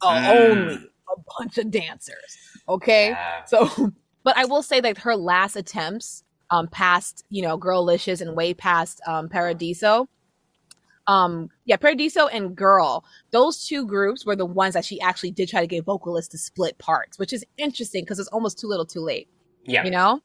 [0.00, 0.50] Uh, Mm.
[0.50, 2.38] Only a bunch of dancers.
[2.68, 3.08] Okay.
[3.10, 3.44] Yeah.
[3.44, 3.92] So,
[4.24, 8.54] but I will say that her last attempts, um, past you know, Girlicious and way
[8.54, 10.08] past um, Paradiso,
[11.06, 15.48] um, yeah, Paradiso and Girl, those two groups were the ones that she actually did
[15.48, 18.86] try to get vocalists to split parts, which is interesting because it's almost too little,
[18.86, 19.28] too late.
[19.64, 19.84] Yeah.
[19.84, 20.20] You know.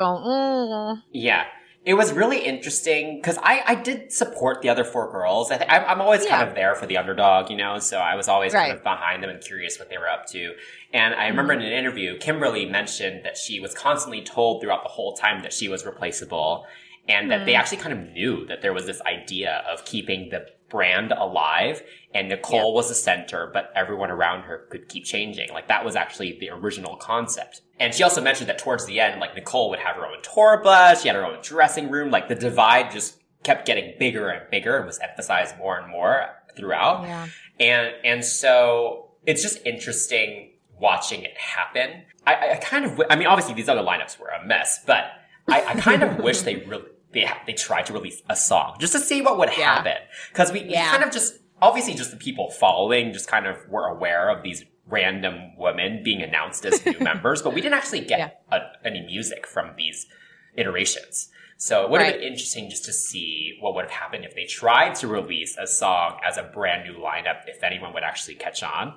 [0.00, 1.44] So, mm, Yeah.
[1.88, 5.50] It was really interesting because I, I did support the other four girls.
[5.50, 6.36] I th- I'm, always Yeah.
[6.36, 9.22] kind of there for the underdog, you know, so I was always kind of behind
[9.22, 10.52] them and curious what they were up to.
[10.92, 11.62] And I remember Mm-hmm.
[11.62, 15.52] in an interview, Kimberly mentioned that she was constantly told throughout the whole time that
[15.54, 16.66] she was replaceable
[17.08, 17.58] and that they Mm.
[17.60, 21.82] actually kind of knew that there was this idea of keeping the brand alive
[22.14, 25.50] and Nicole was the center, but everyone around her could keep changing.
[25.52, 27.60] Like that was actually the original concept.
[27.78, 30.60] And she also mentioned that towards the end, like Nicole would have her own tour
[30.64, 34.50] bus, she had her own dressing room, like the divide just kept getting bigger and
[34.50, 37.02] bigger and was emphasized more and more throughout.
[37.02, 37.26] Yeah.
[37.60, 42.02] And and so it's just interesting watching it happen.
[42.26, 45.04] I, I- kind of, I mean, obviously these other lineups were a mess, but
[45.48, 48.92] I, I kind of wish they really they they tried to release a song just
[48.92, 49.74] to see what would Yeah.
[49.76, 49.96] happen
[50.32, 53.86] because we, we kind of just obviously just the people following just kind of were
[53.86, 58.42] aware of these random women being announced as new members, but we didn't actually get
[58.50, 60.06] a, any music from these
[60.56, 61.30] iterations.
[61.56, 62.20] So it would have Right.
[62.20, 65.66] been interesting just to see what would have happened if they tried to release a
[65.66, 68.94] song as a brand new lineup, if anyone would actually catch on.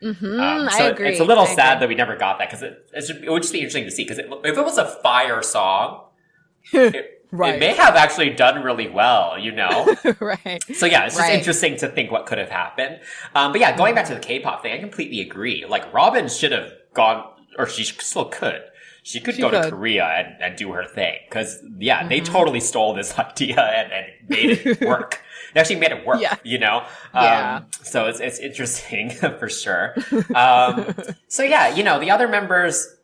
[0.00, 1.10] hmm Um, I so agree.
[1.10, 1.80] it's a little I sad agree.
[1.80, 2.90] that we never got that because it,
[3.24, 4.04] it would just be interesting to see.
[4.04, 6.06] Because if it was a fire song,
[6.72, 7.54] it, Right.
[7.54, 9.94] it may have actually done really well, you know.
[10.20, 10.62] right.
[10.74, 11.38] So yeah, it's just Right.
[11.38, 13.00] interesting to think what could have happened.
[13.34, 15.64] Um, but yeah, going back to the K-pop thing, I completely agree.
[15.68, 17.24] Like Robin should have gone,
[17.58, 18.62] or she still could.
[19.02, 19.70] She could She go to.
[19.70, 21.16] Korea and, and do her thing.
[21.30, 22.32] Cause yeah, they Mm-hmm.
[22.32, 25.22] totally stole this idea and, and made it work.
[25.54, 26.36] they actually made it work, Yeah.
[26.44, 26.84] you know?
[27.14, 27.56] Yeah.
[27.56, 29.94] Um, so it's, it's interesting for sure.
[30.34, 30.94] Um,
[31.28, 32.94] so yeah, you know, the other members,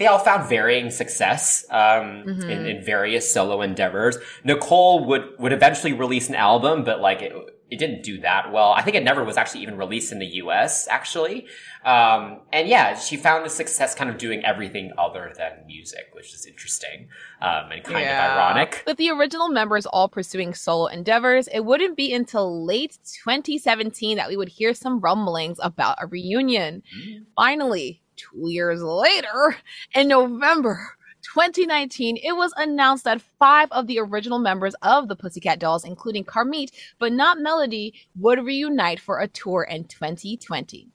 [0.00, 2.50] they all found varying success um, Mm-hmm.
[2.50, 4.16] in, in various solo endeavors.
[4.42, 7.32] Nicole would would eventually release an album, but like it,
[7.70, 8.72] it didn't do that well.
[8.72, 10.88] I think it never was actually even released in the U.S.
[10.88, 11.46] Actually,
[11.84, 16.34] um, and yeah, she found the success kind of doing everything other than music, which
[16.34, 17.08] is interesting
[17.40, 18.82] um, and kind of ironic.
[18.86, 24.28] With the original members all pursuing solo endeavors, it wouldn't be until late 2017 that
[24.28, 26.82] we would hear some rumblings about a reunion.
[26.98, 27.24] Mm.
[27.36, 29.56] Finally, two years later,
[29.94, 35.58] in November 2019, it was announced that five of the original members of the Pussycat
[35.58, 40.88] Dolls, including Carmit, but not Melody, would reunite for a tour in 2020.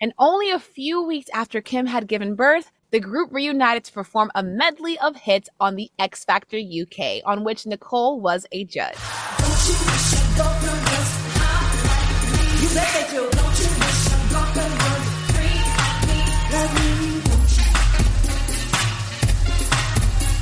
[0.00, 4.30] And only a few weeks after Kim had given birth, the group reunited to perform
[4.34, 8.96] a medley of hits on the X Factor UK, on which Nicole was a judge.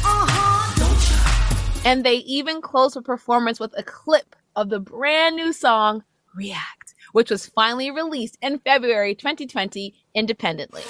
[0.05, 1.83] Uh-huh.
[1.85, 6.05] And they even closed the performance with a clip of the brand new song
[6.35, 10.83] React, which was finally released in February 2020 independently.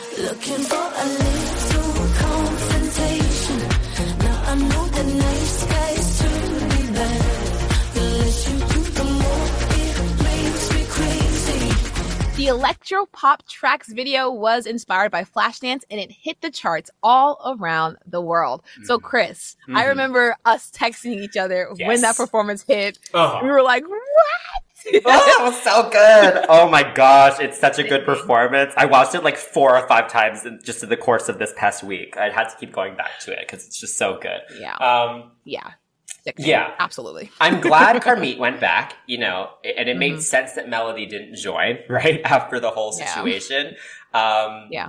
[12.45, 17.57] The electro pop tracks video was inspired by Flashdance and it hit the charts all
[17.59, 18.63] around the world.
[18.83, 19.89] So, Chris, I Mhm.
[19.89, 22.99] remember us texting each other when that performance hit.
[23.15, 23.41] Oh.
[23.43, 24.03] We were like, what?
[25.07, 26.45] oh, so good.
[26.51, 28.75] Oh my gosh, it's such a good performance.
[28.77, 31.55] I watched it like four or five times in, just in the course of this
[31.57, 32.19] past week.
[32.19, 34.43] I had to keep going back to it because it's just so good.
[34.61, 34.75] Yeah.
[34.75, 35.71] Um, yeah.
[36.39, 36.75] Yeah.
[36.79, 37.31] Absolutely.
[37.41, 40.23] I'm glad Carmit went back, you know, and it made Mhm.
[40.23, 42.21] sense that Melody didn't join, right?
[42.25, 43.07] After the whole Yeah.
[43.07, 43.77] situation.
[44.13, 44.89] Um, Yeah.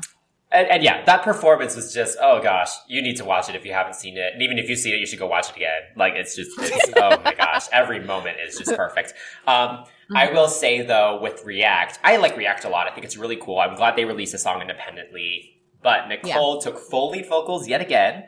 [0.51, 3.65] And, and yeah, that performance was just, oh gosh, you need to watch it if
[3.65, 4.31] you haven't seen it.
[4.33, 5.81] And even if you see it, you should go watch it again.
[5.97, 9.13] Like, it's just, it's, oh my gosh, every moment is just perfect.
[9.47, 9.83] Um,
[10.15, 12.87] I will say though, with React, I like React a lot.
[12.87, 13.59] I think it's really cool.
[13.59, 15.51] I'm glad they released a song independently.
[15.81, 18.25] But Nicole took full lead vocals yet again.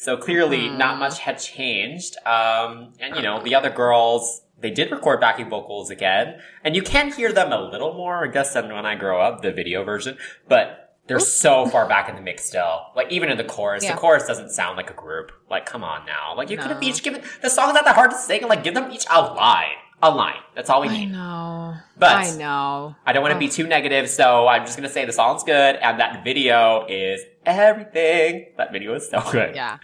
[0.00, 0.78] So clearly Mhm.
[0.78, 2.16] not much had changed.
[2.26, 6.40] Um, and you know, the other girls, they did record backing vocals again.
[6.64, 9.42] And you can hear them a little more, I guess, than when I grow up,
[9.42, 10.16] the video version.
[10.48, 12.86] But they're so far back in the mix still.
[12.96, 13.92] Like even in the chorus, Yeah.
[13.94, 15.32] the chorus doesn't sound like a group.
[15.50, 16.34] Like, come on now.
[16.34, 16.88] Like you could have No.
[16.88, 18.48] each given the song's not that hard to sing.
[18.48, 19.76] Like give them each a line.
[20.02, 20.40] A line.
[20.54, 21.08] That's all we need.
[21.08, 21.74] I know.
[21.98, 22.96] But- I know.
[23.04, 25.76] I don't want to be too negative, so I'm just gonna say the song's good
[25.76, 28.46] and that video is everything.
[28.56, 29.54] That video is so good.
[29.54, 29.78] Yeah.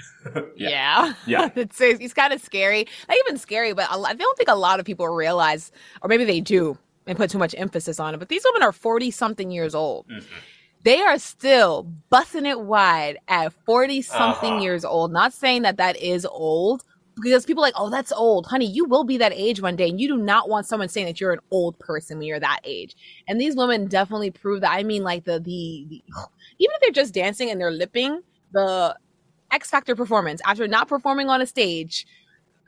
[0.56, 0.68] Yeah.
[0.68, 1.14] Yeah.
[1.26, 1.48] Yeah.
[1.56, 2.86] it's, it's kind of scary.
[3.08, 5.70] Not even scary, but lot, I don't think a lot of people realize,
[6.02, 8.72] or maybe they do and put too much emphasis on it, but these women are
[8.72, 10.08] 40 something years old.
[10.08, 10.24] Mhm.
[10.82, 14.62] They are still busting it wide at 40 something Uh-huh.
[14.62, 15.12] years old.
[15.12, 16.84] Not saying that that is old
[17.22, 18.46] because people like, oh, that's old.
[18.46, 19.88] Honey, you will be that age one day.
[19.88, 22.60] And you do not want someone saying that you're an old person when you're that
[22.64, 22.94] age.
[23.26, 24.72] And these women definitely prove that.
[24.72, 26.02] I mean, like the, the, the
[26.58, 28.96] even if they're just dancing and they're lipping, the
[29.50, 32.06] X Factor performance after not performing on a stage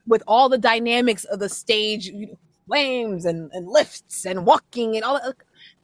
[0.06, 2.10] with all the dynamics of the stage,
[2.66, 5.34] flames and, and lifts and walking and all that.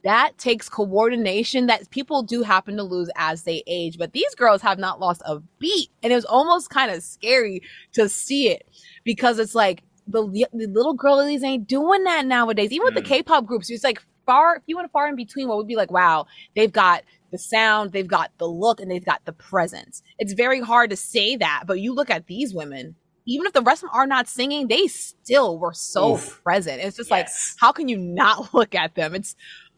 [0.05, 4.61] That takes coordination that people do happen to lose as they age, but these girls
[4.61, 5.89] have not lost a beat.
[6.03, 7.61] And it was almost kind of scary
[7.93, 8.63] to see it
[9.03, 12.71] because it's like the, the little girlies ain't doing that nowadays.
[12.71, 13.05] Even with the Mm.
[13.07, 15.47] K-pop groups, it's like far, few and far in between.
[15.49, 19.03] What would be like, wow, they've got the sound, they've got the look, and they've
[19.05, 20.03] got the presence.
[20.19, 22.95] It's very hard to say that, but you look at these women,
[23.27, 26.41] even if the rest of them are not singing, they still were so Oof.
[26.43, 26.81] present.
[26.83, 27.09] It's just Yes.
[27.09, 27.27] like,
[27.59, 29.15] how can you not look at them?
[29.15, 29.35] It's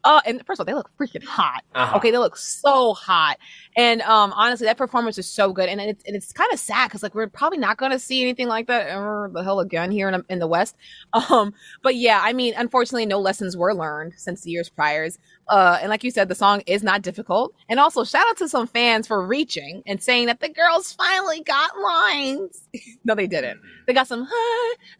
[0.07, 1.65] uh, and first of all, they look freaking hot.
[1.75, 1.97] Uh-huh.
[1.97, 3.37] Okay, they look so hot,
[3.75, 6.87] and um, honestly, that performance is so good, and it's and it's kind of sad
[6.87, 9.91] because like we're probably not going to see anything like that ever the hell again
[9.91, 10.75] here in, in the West.
[11.29, 11.53] Um,
[11.83, 15.17] but yeah, I mean, unfortunately, no lessons were learned since the years priors.
[15.49, 18.47] Uh, and like you said, the song is not difficult, and also shout out to
[18.47, 22.61] some fans for reaching and saying that the girls finally got lines.
[23.03, 23.59] no, they didn't.
[23.87, 24.27] They got some.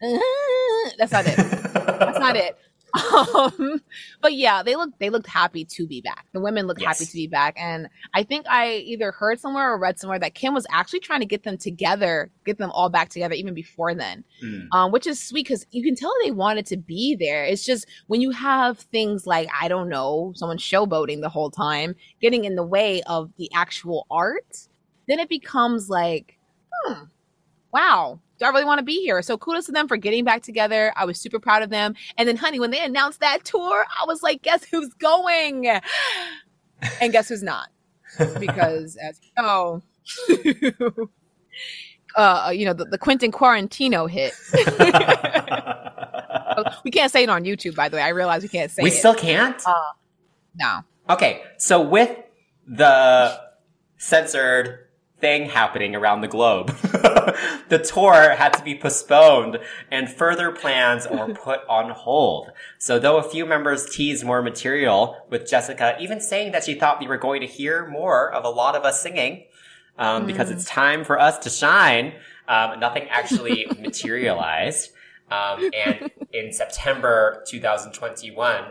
[0.98, 1.36] That's not it.
[1.36, 2.58] That's not it.
[2.94, 3.80] Um,
[4.22, 6.26] but yeah, they look they looked happy to be back.
[6.32, 6.98] The women looked Yes.
[6.98, 10.34] happy to be back, and I think I either heard somewhere or read somewhere that
[10.34, 13.94] Kim was actually trying to get them together, get them all back together even before
[13.94, 14.68] then, Mm.
[14.72, 17.44] um, which is sweet because you can tell they wanted to be there.
[17.44, 21.94] It's just when you have things like I don't know, someone showboating the whole time,
[22.20, 24.56] getting in the way of the actual art,
[25.08, 26.38] then it becomes like,
[26.84, 27.04] hmm,
[27.72, 29.20] wow, do I really want to be here?
[29.22, 30.92] So kudos to them for getting back together.
[30.96, 31.94] I was super proud of them.
[32.16, 35.66] And then, honey, when they announced that tour, I was like, guess who's going?
[37.00, 37.68] And guess who's not?
[38.38, 39.82] Because as you know,
[42.16, 44.32] uh, you know, the, the Quentin Quarantino hit.
[46.84, 48.02] we can't say it on YouTube, by the way.
[48.02, 48.94] I realize we can't say we it.
[48.94, 49.62] still can't?
[50.56, 50.80] no.
[51.10, 52.16] Okay, so with
[52.66, 53.40] the
[53.96, 54.80] censored
[55.20, 56.70] thing happening around the globe,
[57.68, 59.58] the tour had to be postponed
[59.90, 62.50] and further plans were put on hold.
[62.78, 67.00] So though a few members teased more material with Jessica even saying that she thought
[67.00, 69.44] we were going to hear more of a lot of us singing,
[69.98, 72.14] um, because it's time for us to shine,
[72.46, 74.90] um, nothing actually materialized.
[75.30, 78.64] Um, and in September 2021,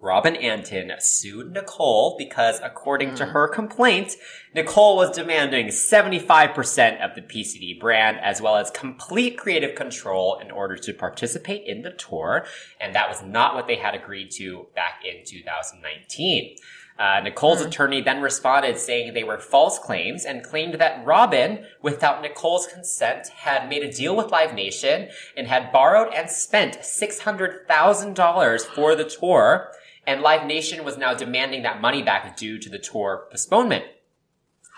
[0.00, 4.16] Robin Antin sued Nicole because, according to her complaint,
[4.54, 10.50] Nicole was demanding 75% of the PCD brand as well as complete creative control in
[10.50, 12.46] order to participate in the tour.
[12.80, 16.56] And that was not what they had agreed to back in 2019.
[16.98, 22.20] Uh, Nicole's attorney then responded saying they were false claims and claimed that Robin, without
[22.20, 28.60] Nicole's consent, had made a deal with Live Nation and had borrowed and spent $600,000
[28.74, 29.72] for the tour,
[30.06, 33.84] and Live Nation was now demanding that money back due to the tour postponement.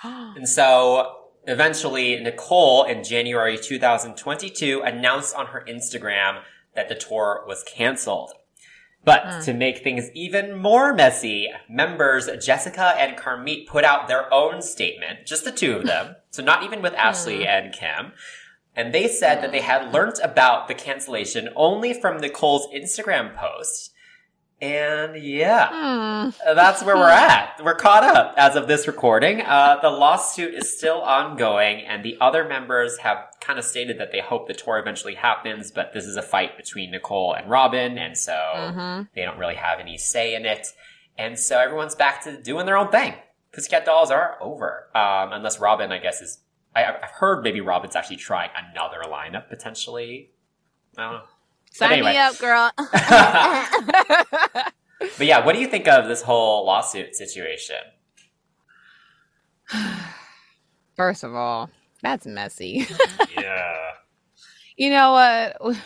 [0.04, 6.40] And so eventually Nicole in January 2022 announced on her Instagram
[6.74, 8.32] that the tour was canceled.
[9.04, 9.40] But hmm.
[9.42, 15.26] to make things even more messy, members Jessica and Carmit put out their own statement,
[15.26, 16.16] just the two of them.
[16.30, 17.48] so not even with Ashley hmm.
[17.48, 18.12] and Kim.
[18.74, 23.91] And they said that they had learnt about the cancellation only from Nicole's Instagram post.
[24.62, 26.30] And yeah, Hmm.
[26.54, 27.60] that's where we're at.
[27.64, 29.42] We're caught up as of this recording.
[29.42, 34.12] Uh, the lawsuit is still ongoing, and the other members have kind of stated that
[34.12, 37.98] they hope the tour eventually happens, but this is a fight between Nicole and Robin,
[37.98, 39.08] and so Mhm.
[39.16, 40.68] they don't really have any say in it.
[41.18, 43.16] And so everyone's back to doing their own thing.
[43.52, 44.88] Pussycat Dolls are over.
[44.94, 46.38] Um, unless Robin, I guess, is.
[46.74, 50.30] I, I've heard maybe Robin's actually trying another lineup potentially.
[50.96, 51.22] I don't know.
[51.72, 52.12] Sign anyway.
[52.12, 52.70] me up, girl.
[55.18, 57.76] But yeah, what do you think of this whole lawsuit situation?
[60.96, 61.70] First of all,
[62.02, 62.86] that's messy.
[63.36, 63.90] Yeah.
[64.76, 65.76] you know what?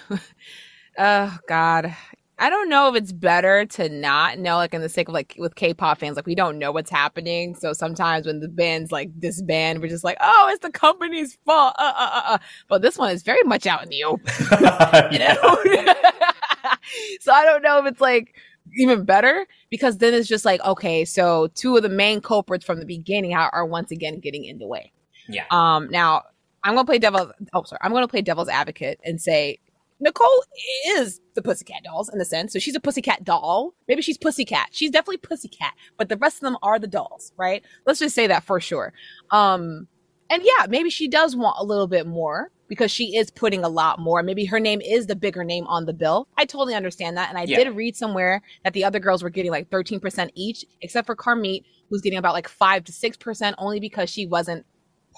[0.98, 1.96] oh God.
[2.38, 5.34] I don't know if it's better to not know, like in the sake of like
[5.38, 7.54] with K-pop fans, like we don't know what's happening.
[7.54, 11.74] So sometimes when the band's like disband, we're just like, oh, it's the company's fault.
[11.78, 12.38] Uh, uh, uh, uh.
[12.68, 14.26] But this one is very much out in the open.
[15.12, 15.34] you know?
[17.20, 18.34] so I don't know if it's like
[18.76, 22.80] even better because then it's just like, okay, so two of the main culprits from
[22.80, 24.92] the beginning are, are once again getting in the way.
[25.26, 25.44] Yeah.
[25.50, 26.24] Um, now
[26.64, 27.32] I'm gonna play devil's.
[27.54, 27.80] Oh, sorry.
[27.82, 29.58] I'm gonna play devil's advocate and say
[30.00, 30.44] Nicole
[30.88, 32.52] is the Pussycat Dolls in a sense.
[32.52, 33.74] So she's a Pussycat doll.
[33.88, 34.68] Maybe she's Pussycat.
[34.72, 37.64] She's definitely Pussycat, but the rest of them are the dolls, right?
[37.86, 38.92] Let's just say that for sure.
[39.30, 39.88] Um,
[40.28, 43.68] and yeah, maybe she does want a little bit more because she is putting a
[43.68, 44.22] lot more.
[44.24, 46.26] Maybe her name is the bigger name on the bill.
[46.36, 47.28] I totally understand that.
[47.28, 47.58] And I Yeah.
[47.64, 51.62] did read somewhere that the other girls were getting like 13% each, except for Carmit,
[51.88, 54.66] who's getting about like 5 to 6% only because she wasn't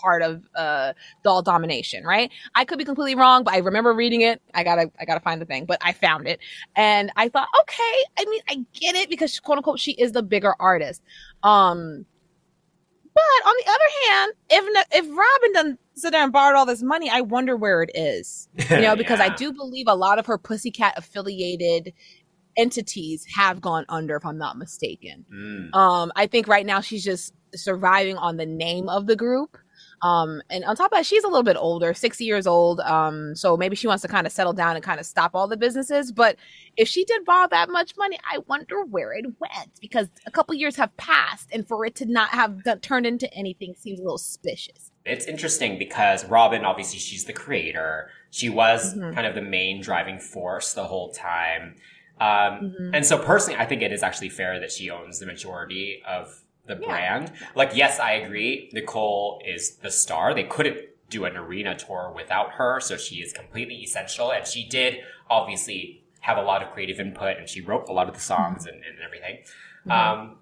[0.01, 0.93] part of uh,
[1.25, 2.31] doll domination, right?
[2.55, 4.41] I could be completely wrong, but I remember reading it.
[4.55, 6.41] I gotta I gotta find the thing, but I found it,
[6.77, 10.23] and I thought, okay, I mean, I get it because quote unquote she is the
[10.23, 11.03] bigger artist.
[11.43, 12.07] Um,
[13.15, 16.83] but on the other hand, if if Robin doesn't sit there and borrowed all this
[16.83, 18.49] money, I wonder where it is.
[18.70, 21.93] You know, because I do believe a lot of her pussycat affiliated
[22.57, 25.25] entities have gone under, if I'm not mistaken.
[25.33, 25.75] Mm.
[25.75, 29.57] Um, I think right now she's just surviving on the name of the group.
[30.03, 32.81] Um, and on top of that, she's a little bit older, 60 years old.
[32.81, 35.49] Um, so maybe she wants to kind of settle down and kind of stop all
[35.49, 36.12] the businesses.
[36.12, 36.37] But
[36.77, 40.55] if she did borrow that much money, I wonder where it went because a couple
[40.55, 44.03] years have passed, and for it to not have done, turned into anything seems a
[44.03, 44.91] little suspicious.
[45.05, 48.11] It's interesting because Robin, obviously, she's the creator.
[48.31, 49.15] She was Mhm.
[49.15, 51.77] kind of the main driving force the whole time.
[52.20, 52.91] Um, Mhm.
[52.95, 56.43] And so, personally, I think it is actually fair that she owns the majority of
[56.69, 56.86] the Yeah.
[56.86, 57.32] brand.
[57.55, 58.70] Like, yes, I agree.
[58.73, 60.35] Nicole is the star.
[60.35, 60.78] They couldn't
[61.11, 64.31] do an arena tour without her, so she is completely essential.
[64.31, 64.99] And she did
[65.31, 68.66] obviously have a lot of creative input, and she wrote a lot of the songs
[68.66, 69.39] and, and everything.
[69.90, 70.36] Um,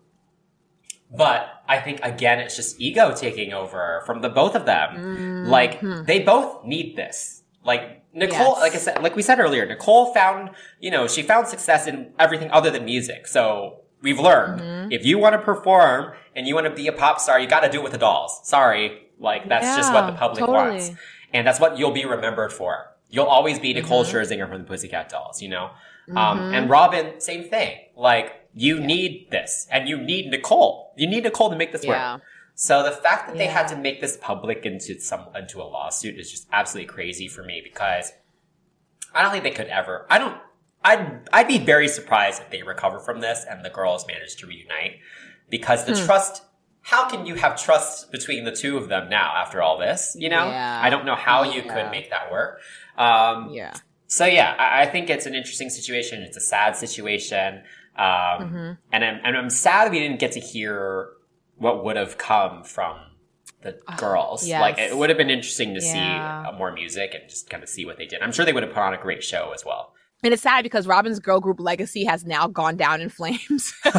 [1.15, 5.47] but I think again, it's just ego taking over from the both of them.
[5.47, 7.43] Like they both need this.
[7.65, 8.61] Like Nicole, Yes.
[8.61, 10.51] like I said, like we said earlier, Nicole found,
[10.81, 13.27] you know, she found success in everything other than music.
[13.28, 17.19] So we've learned if you want to perform and you want to be a pop
[17.19, 18.41] star, you got to do it with the dolls.
[18.45, 18.85] Sorry,
[19.19, 20.57] like that's just what the public totally.
[20.70, 20.91] wants,
[21.35, 22.74] and that's what you'll be remembered for.
[23.11, 24.16] You'll always be Nicole Mm-hmm.
[24.16, 25.70] Scherzinger from the Pussycat Dolls, you know.
[26.15, 27.73] Um, and Robin, same thing.
[27.97, 30.93] Like you need this, and you need Nicole.
[30.97, 32.15] You need Nicole to make this Yeah.
[32.15, 32.23] work.
[32.59, 36.15] So the fact that they had to make this public into some into a lawsuit
[36.19, 38.12] is just absolutely crazy for me because
[39.15, 40.07] I don't think they could ever.
[40.09, 40.37] I don't.
[40.91, 44.47] I'd I'd be very surprised if they recover from this and the girls manage to
[44.47, 44.95] reunite
[45.51, 46.07] because the Hmm.
[46.07, 46.43] trust.
[46.93, 50.15] How can you have trust between the two of them now after all this?
[50.17, 50.81] You know, Yeah.
[50.87, 51.75] I don't know how you Yeah.
[51.75, 52.61] could make that work.
[52.97, 53.75] Um, Yeah.
[54.07, 56.23] so yeah, I, I think it's an interesting situation.
[56.23, 57.65] It's a sad situation,
[57.99, 58.73] um, Mm-hmm.
[58.93, 61.09] and I'm and I'm sad we didn't get to hear
[61.57, 62.95] what would have come from
[63.63, 64.45] the girls.
[64.45, 64.61] Ah, yes.
[64.61, 66.45] Like it would have been interesting to Yeah.
[66.53, 68.23] see more music and just kind of see what they did.
[68.23, 69.93] I'm sure they would have put on a great show as well.
[70.23, 73.75] And it's sad because Robin's girl group legacy has now gone down in flames.
[73.85, 73.93] You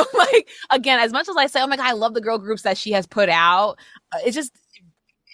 [0.00, 2.38] know, like again, as much as I say, oh my god, I love the girl
[2.38, 3.78] groups that she has put out.
[4.12, 4.52] Uh, it's just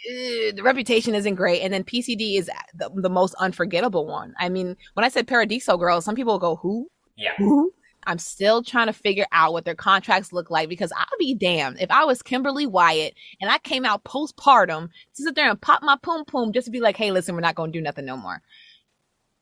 [0.09, 4.35] uh, the reputation isn't great, and then PCD is the, the most unforgettable one.
[4.39, 6.89] I mean, when I said Paradiso Girls, some people go, "Who?
[7.17, 7.33] yeah.
[7.39, 7.73] Who?"
[8.07, 11.81] I'm still trying to figure out what their contracts look like because I'll be damned
[11.81, 13.13] if I was Kimberly Wyatt
[13.43, 16.71] and I came out postpartum to sit there and pop my poom poom just to
[16.71, 18.41] be like, "Hey, listen, we're not going to do nothing no more."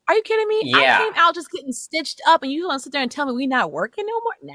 [0.09, 0.63] Are you kidding me?
[0.65, 0.99] Yeah.
[1.01, 3.27] I came out just getting stitched up, and you want to sit there and tell
[3.27, 4.33] me we not working no more?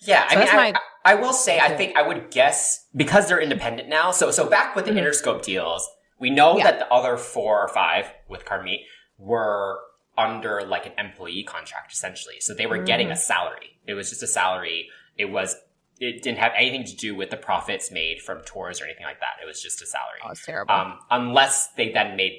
[0.00, 3.28] Yeah, So I mean, I, my- I, will say, I think I would guess because
[3.28, 4.10] they're independent now.
[4.10, 5.02] So, so back with the Mhm.
[5.04, 6.64] Interscope deals, we know Yeah.
[6.64, 8.80] that the other four or five with Carmit
[9.18, 9.80] were
[10.16, 12.36] under like an employee contract essentially.
[12.40, 13.12] So they were getting Mm-hmm.
[13.12, 13.78] a salary.
[13.86, 14.88] It was just a salary.
[15.18, 15.56] It was.
[16.00, 19.20] It didn't have anything to do with the profits made from tours or anything like
[19.20, 19.34] that.
[19.42, 20.18] It was just a salary.
[20.26, 20.74] Oh, it's terrible.
[20.74, 22.32] Um, unless they then made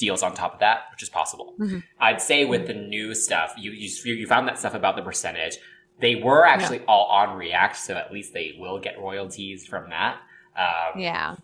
[0.00, 1.54] deals on top of that, which is possible.
[1.60, 1.82] Mhm.
[2.00, 5.58] I'd say with the new stuff, you, you you found that stuff about the percentage.
[6.00, 10.16] They were actually all on React, so at least they will get royalties from that.
[10.56, 11.36] Um, yeah.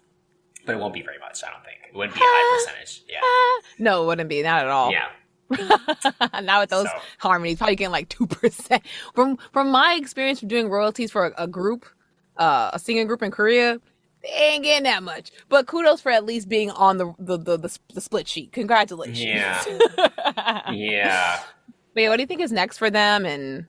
[0.64, 1.44] but it won't be very much.
[1.44, 3.02] I don't think it wouldn't be a high percentage.
[3.08, 4.42] Yeah, Ah, no, it wouldn't be.
[4.42, 4.90] Not at all.
[4.90, 5.08] yeah.
[6.42, 8.82] now with those So- harmonies, probably getting like two percent.
[9.14, 11.86] From from my experience from doing royalties for a, a group,
[12.36, 13.78] uh, a singing group in Korea,
[14.26, 15.30] they ain't getting that much.
[15.48, 18.52] But kudos for at least being on the the the, the, the split sheet.
[18.52, 19.20] Congratulations.
[19.24, 19.62] Yeah.
[19.96, 20.12] but
[20.74, 21.40] Yeah,
[21.94, 23.24] yeah, what do you think is next for them?
[23.24, 23.66] And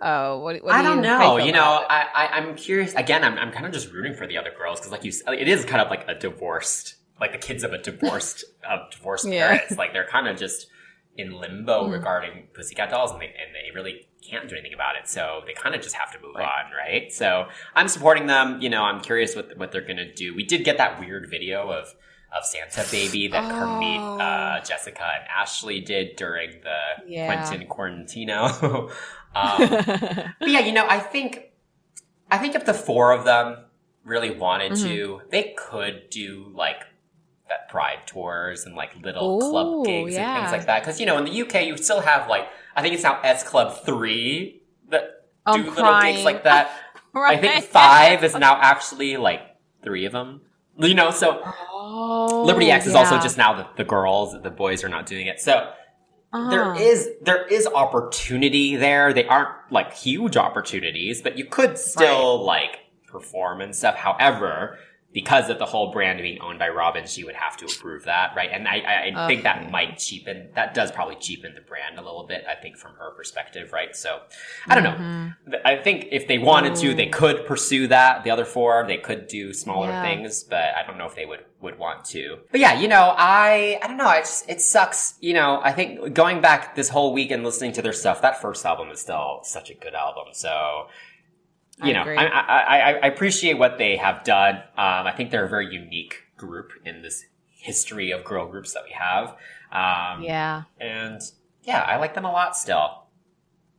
[0.00, 1.18] uh, what, what do I don't you, know.
[1.18, 1.86] feel You about know, it?
[1.90, 2.94] I, I I'm curious.
[2.94, 5.32] Again, I'm I'm kind of just rooting for the other girls because, like you, said,
[5.34, 9.26] it is kind of like a divorced, like the kids of a divorced of divorced
[9.26, 9.48] Yeah.
[9.48, 9.76] parents.
[9.78, 10.66] Like they're kind of just
[11.16, 11.92] in limbo Mm.
[11.92, 15.08] regarding Pussycat Dolls, and they and they really can't do anything about it.
[15.08, 16.44] So they kind of just have to move Right.
[16.44, 17.12] on, right?
[17.12, 18.60] So I'm supporting them.
[18.60, 20.34] You know, I'm curious what what they're gonna do.
[20.34, 21.94] We did get that weird video of.
[22.36, 24.18] Of Santa Baby that Carmit, Oh.
[24.18, 26.76] uh, Jessica, and Ashley did during the
[27.06, 27.26] Yeah.
[27.32, 28.90] Quentin Quarantino.
[29.34, 31.52] um, but yeah, you know, I think
[32.30, 33.64] I think if the four of them
[34.04, 34.88] really wanted Mm-hmm.
[34.88, 36.82] to, they could do like
[37.48, 40.82] that pride tours and like little club Ooh, gigs and things like that.
[40.82, 43.42] Because you know, in the UK, you still have like I think it's now S
[43.42, 46.14] Club three that do I'm little crying.
[46.14, 46.70] gigs like that.
[47.26, 49.40] I think five is now actually like
[49.82, 50.42] three of them.
[50.78, 54.84] You know, so Oh, Liberty X is also just now the, the girls, the boys
[54.84, 55.40] are not doing it.
[55.40, 55.72] So
[56.42, 56.76] there Uh-huh.
[56.76, 59.12] is there is opportunity there.
[59.12, 63.96] They aren't like huge opportunities, but you could still like perform and stuff.
[63.96, 64.78] However,
[65.16, 68.32] because of the whole brand being owned by Robin, she would have to approve that,
[68.36, 68.50] right?
[68.52, 72.26] And I, I, think that might cheapen, that does probably cheapen the brand a little
[72.26, 73.96] bit, I think, from her perspective, right?
[73.96, 74.20] So,
[74.66, 74.90] I don't know.
[74.90, 75.54] Mm-hmm.
[75.64, 78.24] I think if they wanted to, they could pursue that.
[78.24, 80.02] The other four, they could do smaller Yeah.
[80.02, 82.40] things, but I don't know if they would, would want to.
[82.50, 84.08] But yeah, you know, I, I don't know.
[84.08, 85.14] I just, it sucks.
[85.20, 88.42] You know, I think going back this whole week and listening to their stuff, that
[88.42, 90.26] first album is still such a good album.
[90.32, 90.88] So,
[91.82, 92.10] you I know.
[92.10, 94.56] I, I, I, I appreciate what they have done.
[94.56, 98.84] Um, I think they're a very unique group in this history of girl groups that
[98.84, 99.30] we have.
[99.72, 101.20] Um, Yeah, and
[101.62, 103.02] yeah, I like them a lot still.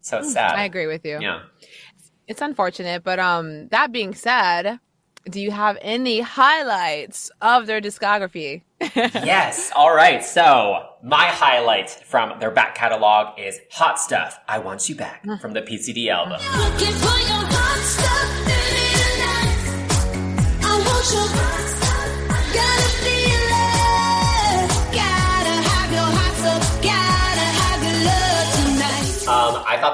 [0.02, 0.52] So it's sad.
[0.52, 1.20] Hmm, I agree with you.
[1.20, 1.42] Yeah.
[2.28, 4.80] It's unfortunate, but um, that being said,
[5.30, 8.64] do you have any highlights of their discography?
[8.96, 9.72] yes.
[9.76, 10.24] All right.
[10.24, 14.40] So my highlight from their back catalog is Hot Stuff.
[14.48, 16.40] I Want You Back from the PCD album.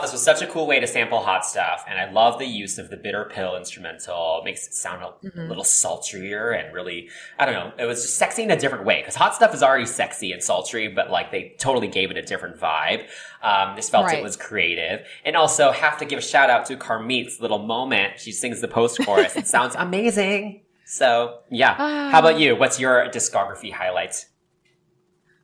[0.03, 2.77] This was such a cool way to sample hot stuff, and I love the use
[2.77, 4.39] of the bitter pill instrumental.
[4.41, 5.47] It makes it sound a Mm-hmm.
[5.49, 7.09] little sultrier and really,
[7.39, 8.99] I don't know, it was just sexy in a different way.
[9.01, 12.21] Because hot stuff is already sexy and sultry, but like they totally gave it a
[12.21, 13.07] different vibe.
[13.41, 14.19] Um, this felt Right.
[14.19, 18.19] it was creative, and also have to give a shout out to Carmit's little moment.
[18.19, 19.35] She sings the post chorus.
[19.35, 20.61] it sounds amazing.
[20.85, 21.73] So yeah,
[22.11, 22.55] how about you?
[22.55, 24.27] What's your discography highlights?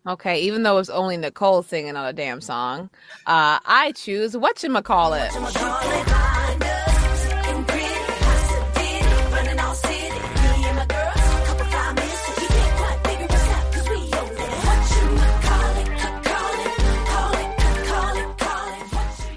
[0.10, 2.90] Okay, even though it's only Nicole singing on a damn song,
[3.28, 5.30] uh, I choose whatchamacallit.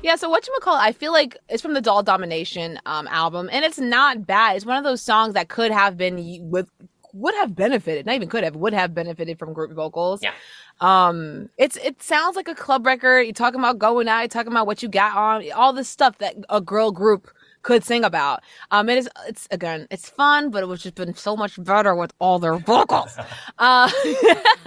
[0.02, 3.50] Yeah, so what you whatchamacallit, I feel like it's from the Doll Domination um, album,
[3.52, 4.56] and it's not bad.
[4.56, 6.70] It's one of those songs that could have been with
[7.12, 10.22] would have benefited, not even could have, would have benefited from group vocals.
[10.22, 10.32] Yeah.
[10.80, 13.22] Um, it's it sounds like a club record.
[13.22, 16.18] You're talking about going out, you're talking about what you got on, all this stuff
[16.18, 17.30] that a girl group
[17.62, 18.42] could sing about.
[18.70, 21.94] Um, it is it's again, it's fun, but it would just been so much better
[21.94, 23.16] with all their vocals.
[23.58, 23.90] uh,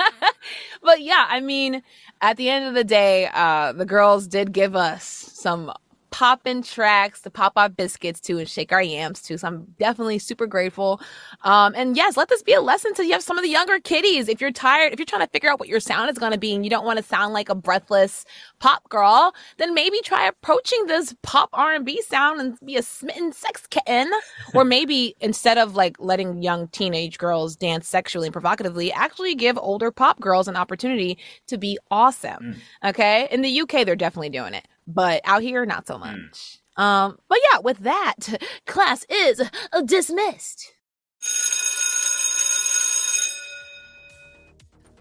[0.84, 1.82] but yeah, I mean,
[2.22, 5.04] at the end of the day, uh, the girls did give us
[5.34, 5.72] some
[6.16, 9.38] poppin' tracks to pop our biscuits to and shake our yams to.
[9.38, 11.02] So I'm definitely super grateful.
[11.42, 13.82] Um, and yes, let this be a lesson to you have some of the younger
[13.82, 14.30] kiddies.
[14.30, 16.38] If you're tired, if you're trying to figure out what your sound is going to
[16.38, 18.24] be and you don't want to sound like a breathless
[18.60, 23.68] pop girl, then maybe try approaching this pop R&B sound and be a smitten sex
[23.68, 24.10] kitten.
[24.54, 29.58] or maybe instead of like letting young teenage girls dance sexually and provocatively, actually give
[29.58, 31.18] older pop girls an opportunity
[31.48, 32.56] to be awesome.
[32.86, 33.28] Okay.
[33.32, 36.60] In the UK, they're definitely doing it, but out here, not so much.
[36.78, 38.16] Um, but yeah, with that,
[38.66, 39.42] class is
[39.72, 40.74] uh, dismissed.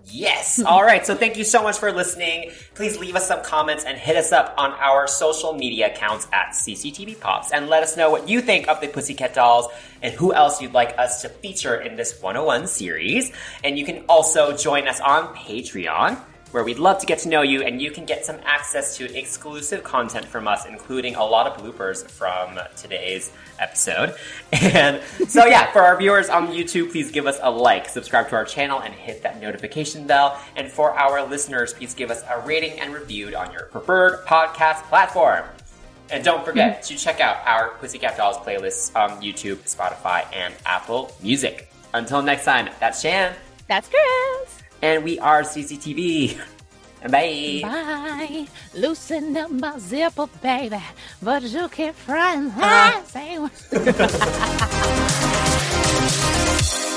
[0.06, 0.62] Yes.
[0.66, 1.04] All right.
[1.04, 2.52] So thank you so much for listening.
[2.74, 6.50] Please leave us some comments and hit us up on our social media accounts at
[6.50, 9.66] CCTV Pops and let us know what you think of the Pussycat Dolls
[10.02, 13.32] and who else you'd like us to feature in this 101 series.
[13.64, 16.20] And you can also join us on Patreon
[16.54, 19.12] where we'd love to get to know you and you can get some access to
[19.18, 24.14] exclusive content from us, including a lot of bloopers from today's episode.
[24.52, 28.36] And so, yeah, for our viewers on YouTube, please give us a like, subscribe to
[28.36, 30.40] our channel, and hit that notification bell.
[30.54, 34.84] And for our listeners, please give us a rating and review on your preferred podcast
[34.84, 35.44] platform.
[36.10, 36.94] And don't forget mm-hmm.
[36.94, 41.68] to check out our Pussycat Dolls playlists on YouTube, Spotify, and Apple Music.
[41.92, 43.34] Until next time, that's Shan,
[43.66, 44.53] That's Chris.
[44.82, 46.38] And we are CCTV.
[47.10, 47.60] Bye.
[47.62, 48.46] Bye.
[48.74, 50.82] Loosen up my zipper, baby.
[51.22, 52.46] But you keep frying.
[52.48, 53.48] Uh-huh.